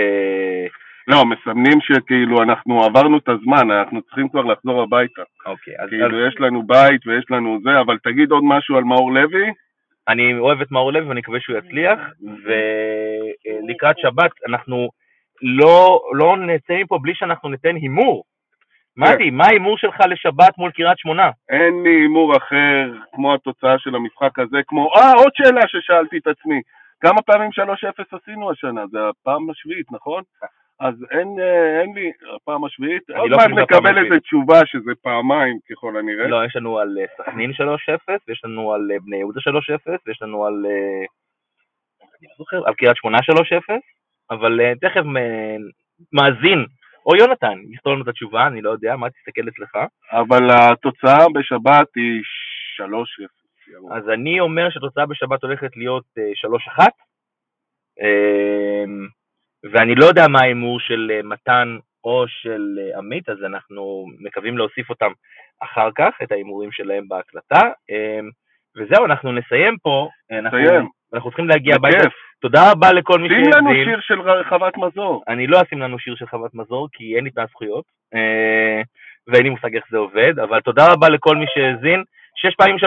לא, 1.08 1.26
מסמנים 1.26 1.82
שכאילו 1.82 2.44
אנחנו 2.44 2.84
עברנו 2.84 3.18
את 3.18 3.30
הזמן, 3.30 3.72
אנחנו 3.72 4.02
צריכים 4.02 4.30
כבר 4.30 4.42
לחזור 4.42 4.82
הביתה. 4.82 5.22
אוקיי, 5.46 5.74
אז, 5.80 5.84
אז 5.84 5.90
כאילו, 5.90 6.28
יש 6.28 6.36
לנו 6.40 6.64
בית 6.68 7.08
ויש 7.08 7.26
לנו 7.30 7.60
זה, 7.64 7.80
אבל 7.80 7.98
תגיד 8.04 8.32
עוד 8.32 8.44
משהו 8.44 8.78
על 8.78 8.84
מאור 8.84 9.14
לוי. 9.14 9.52
אני 10.08 10.38
אוהב 10.38 10.62
את 10.62 10.72
מאור 10.72 10.94
לוי 10.94 11.08
ואני 11.08 11.20
מקווה 11.20 11.40
שהוא 11.40 11.58
יצליח, 11.58 12.00
ולקראת 12.44 13.96
שבת 14.00 14.32
אנחנו 14.50 14.90
לא, 15.42 16.02
לא 16.14 16.38
נצא 16.38 16.74
מפה 16.84 16.98
בלי 17.02 17.16
שאנחנו 17.16 17.50
ניתן 17.50 17.76
הימור. 17.76 18.24
מתי, 18.98 19.30
מה 19.30 19.46
ההימור 19.46 19.78
שלך 19.78 19.96
לשבת 20.10 20.58
מול 20.58 20.72
קריית 20.72 20.98
שמונה? 20.98 21.30
אין 21.50 21.84
לי 21.84 21.90
הימור 21.90 22.38
אחר 22.38 22.92
כמו 23.14 23.34
התוצאה 23.34 23.80
של 23.80 23.96
המשחק 23.96 24.40
הזה, 24.40 24.58
כמו... 24.68 24.96
אה, 24.96 25.14
עוד 25.14 25.32
שאלה 25.36 25.62
ששאלתי 25.68 26.18
את 26.18 26.28
עצמי. 26.28 26.62
כמה 27.00 27.22
פעמים 27.22 27.50
3-0 27.52 28.18
עשינו 28.22 28.52
השנה? 28.52 28.88
זה 28.92 28.98
הפעם 29.10 29.50
השביעית, 29.50 29.92
נכון? 29.92 30.24
אז 30.80 30.96
אין, 31.12 31.40
אה, 31.40 31.82
אין 31.82 31.94
לי, 31.96 32.12
הפעם 32.36 32.66
השביעית, 32.66 33.10
עוד 33.10 33.32
לא 33.32 33.38
מעט 33.38 33.50
נקבל. 33.50 34.06
איזה 34.06 34.20
תשובה 34.20 34.60
שזה 34.66 34.92
פעמיים 35.02 35.58
ככל 35.70 35.98
הנראה. 35.98 36.28
לא, 36.28 36.46
יש 36.46 36.56
לנו 36.56 36.80
על 36.80 36.98
אה, 37.02 37.06
סכנין 37.18 37.52
3-0, 37.52 37.54
ויש 38.28 38.42
לנו 38.46 38.74
על 38.74 38.92
אה, 38.92 39.00
בני 39.00 39.18
יהודה 39.18 39.40
3-0, 39.40 39.98
ויש 40.06 40.22
לנו 40.22 40.46
על... 40.46 40.66
אני 42.20 42.28
לא 42.28 42.36
זוכר, 42.38 42.68
על 42.68 42.74
קריית 42.74 42.98
שמונה 42.98 43.18
3-0, 43.18 43.74
אבל 44.32 44.60
תכף 44.82 45.04
מאזין, 46.14 46.66
או 47.06 47.16
יונתן, 47.16 47.60
יסתור 47.72 47.94
לנו 47.94 48.04
את 48.04 48.08
התשובה, 48.08 48.48
אני 48.48 48.62
לא 48.62 48.70
יודע, 48.70 48.96
מה 48.96 49.10
תסתכל 49.10 49.48
אצלך? 49.48 49.78
אבל 50.12 50.50
התוצאה 50.52 51.26
בשבת 51.34 51.88
היא 51.96 52.22
3-0. 52.80 53.38
אז 53.92 54.10
אני 54.10 54.40
אומר 54.40 54.70
שהתוצאה 54.70 55.06
בשבת 55.06 55.44
הולכת 55.44 55.78
להיות 55.78 56.06
אה, 56.18 56.50
3-1, 56.80 56.84
אה, 58.02 58.84
ואני 59.72 59.96
לא 59.96 60.06
יודע 60.06 60.28
מה 60.28 60.40
ההימור 60.42 60.80
של 60.80 61.12
אה, 61.14 61.22
מתן 61.24 61.78
או 62.08 62.26
של 62.28 62.80
אה, 62.80 62.98
עמית, 62.98 63.30
אז 63.30 63.38
אנחנו 63.44 64.06
מקווים 64.20 64.58
להוסיף 64.58 64.90
אותם 64.90 65.12
אחר 65.60 65.90
כך, 65.98 66.10
את 66.24 66.32
ההימורים 66.32 66.72
שלהם 66.72 67.08
בהקלטה. 67.08 67.62
אה, 67.92 68.20
וזהו, 68.78 69.06
אנחנו 69.06 69.32
נסיים 69.32 69.78
פה. 69.82 70.10
אה, 70.32 70.40
אנחנו, 70.40 70.58
נסיים. 70.58 70.88
אנחנו 71.14 71.30
צריכים 71.30 71.48
להגיע 71.48 71.76
הביתה. 71.76 72.10
תודה 72.42 72.72
רבה 72.72 72.94
לכל 72.94 73.20
מי 73.20 73.30
שים 73.30 73.52
לנו 73.54 73.70
שהאזין. 73.70 73.86
שיר 73.86 74.00
של 74.02 74.22
רחבת 74.22 74.78
מזור. 74.78 75.24
אני 75.28 75.48
לא 75.48 75.62
אשים 75.62 75.80
לנו 75.80 76.00
שיר 76.00 76.16
של 76.16 76.28
חוות 76.28 76.56
מזור, 76.56 76.88
כי 76.94 77.16
אין 77.16 77.24
לי 77.24 77.30
את 77.30 77.38
הזכויות, 77.38 77.86
ואין 79.28 79.44
לי 79.44 79.50
מושג 79.50 79.76
איך 79.76 79.86
זה 79.92 79.98
עובד, 79.98 80.40
אבל 80.40 80.62
תודה 80.62 80.94
רבה 80.94 81.10
לכל 81.10 81.36
מי 81.36 81.46
שהאזין. 81.54 82.04
שש 82.38 82.56
פעמים 82.56 82.76
3-0, 82.76 82.80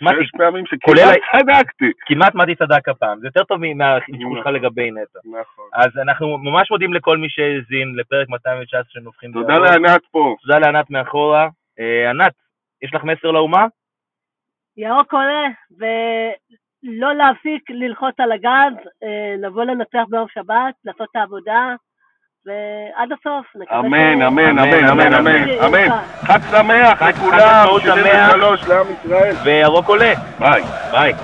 מתי, 0.00 0.24
שש 0.24 0.30
פעמים 0.38 0.64
כולל 0.84 1.00
שכמעט 1.02 1.56
צדקתי. 1.56 1.90
כמעט 2.06 2.34
מתי 2.34 2.54
צדק 2.54 2.88
הפעם, 2.88 3.20
זה 3.20 3.26
יותר 3.26 3.44
טוב 3.44 3.58
מהחשבון 3.74 4.36
שלך 4.38 4.46
לגבי 4.46 4.90
נטע. 4.90 5.18
נכון. 5.24 5.64
אז 5.74 5.90
אנחנו 6.02 6.38
ממש 6.38 6.70
מודים 6.70 6.94
לכל 6.94 7.16
מי 7.16 7.26
שהאזין 7.30 7.94
לפרק 7.96 8.28
219 8.28 8.82
של 8.88 9.00
נובחים 9.00 9.32
תודה. 9.32 9.58
לענת 9.58 10.00
פה. 10.10 10.34
תודה 10.42 10.58
לענת 10.58 10.90
מאחורה. 10.90 11.48
אה, 11.80 12.10
ענת, 12.10 12.32
יש 12.82 12.94
לך 12.94 13.04
מסר 13.04 13.30
לאומה? 13.30 13.66
ירוק 14.76 15.14
עולה, 15.14 15.46
ולא 15.78 17.14
להפסיק 17.14 17.70
ללחוץ 17.70 18.14
על 18.18 18.32
הגז, 18.32 18.74
אה, 19.02 19.34
לבוא 19.38 19.64
לנצח 19.64 20.02
ביום 20.08 20.26
שבת, 20.34 20.74
לעשות 20.84 21.08
את 21.10 21.16
העבודה, 21.16 21.74
ועד 22.46 23.08
הסוף. 23.12 23.46
נקווה 23.56 23.78
אמן, 23.80 24.22
אמן, 24.22 24.58
אמן, 24.58 24.88
אמן, 24.88 25.14
אמן, 25.14 25.48
אמן. 25.66 25.88
חג 26.22 26.38
שמח 26.50 27.02
לכולם, 27.02 27.38
חג 27.38 27.58
עצמאות 27.60 27.82
שמח. 27.82 27.94
73 27.94 28.68
לעם 28.68 28.86
ישראל. 29.04 29.34
וירוק 29.44 29.88
עולה. 29.88 30.12
ביי. 30.38 30.62
ביי. 30.92 31.14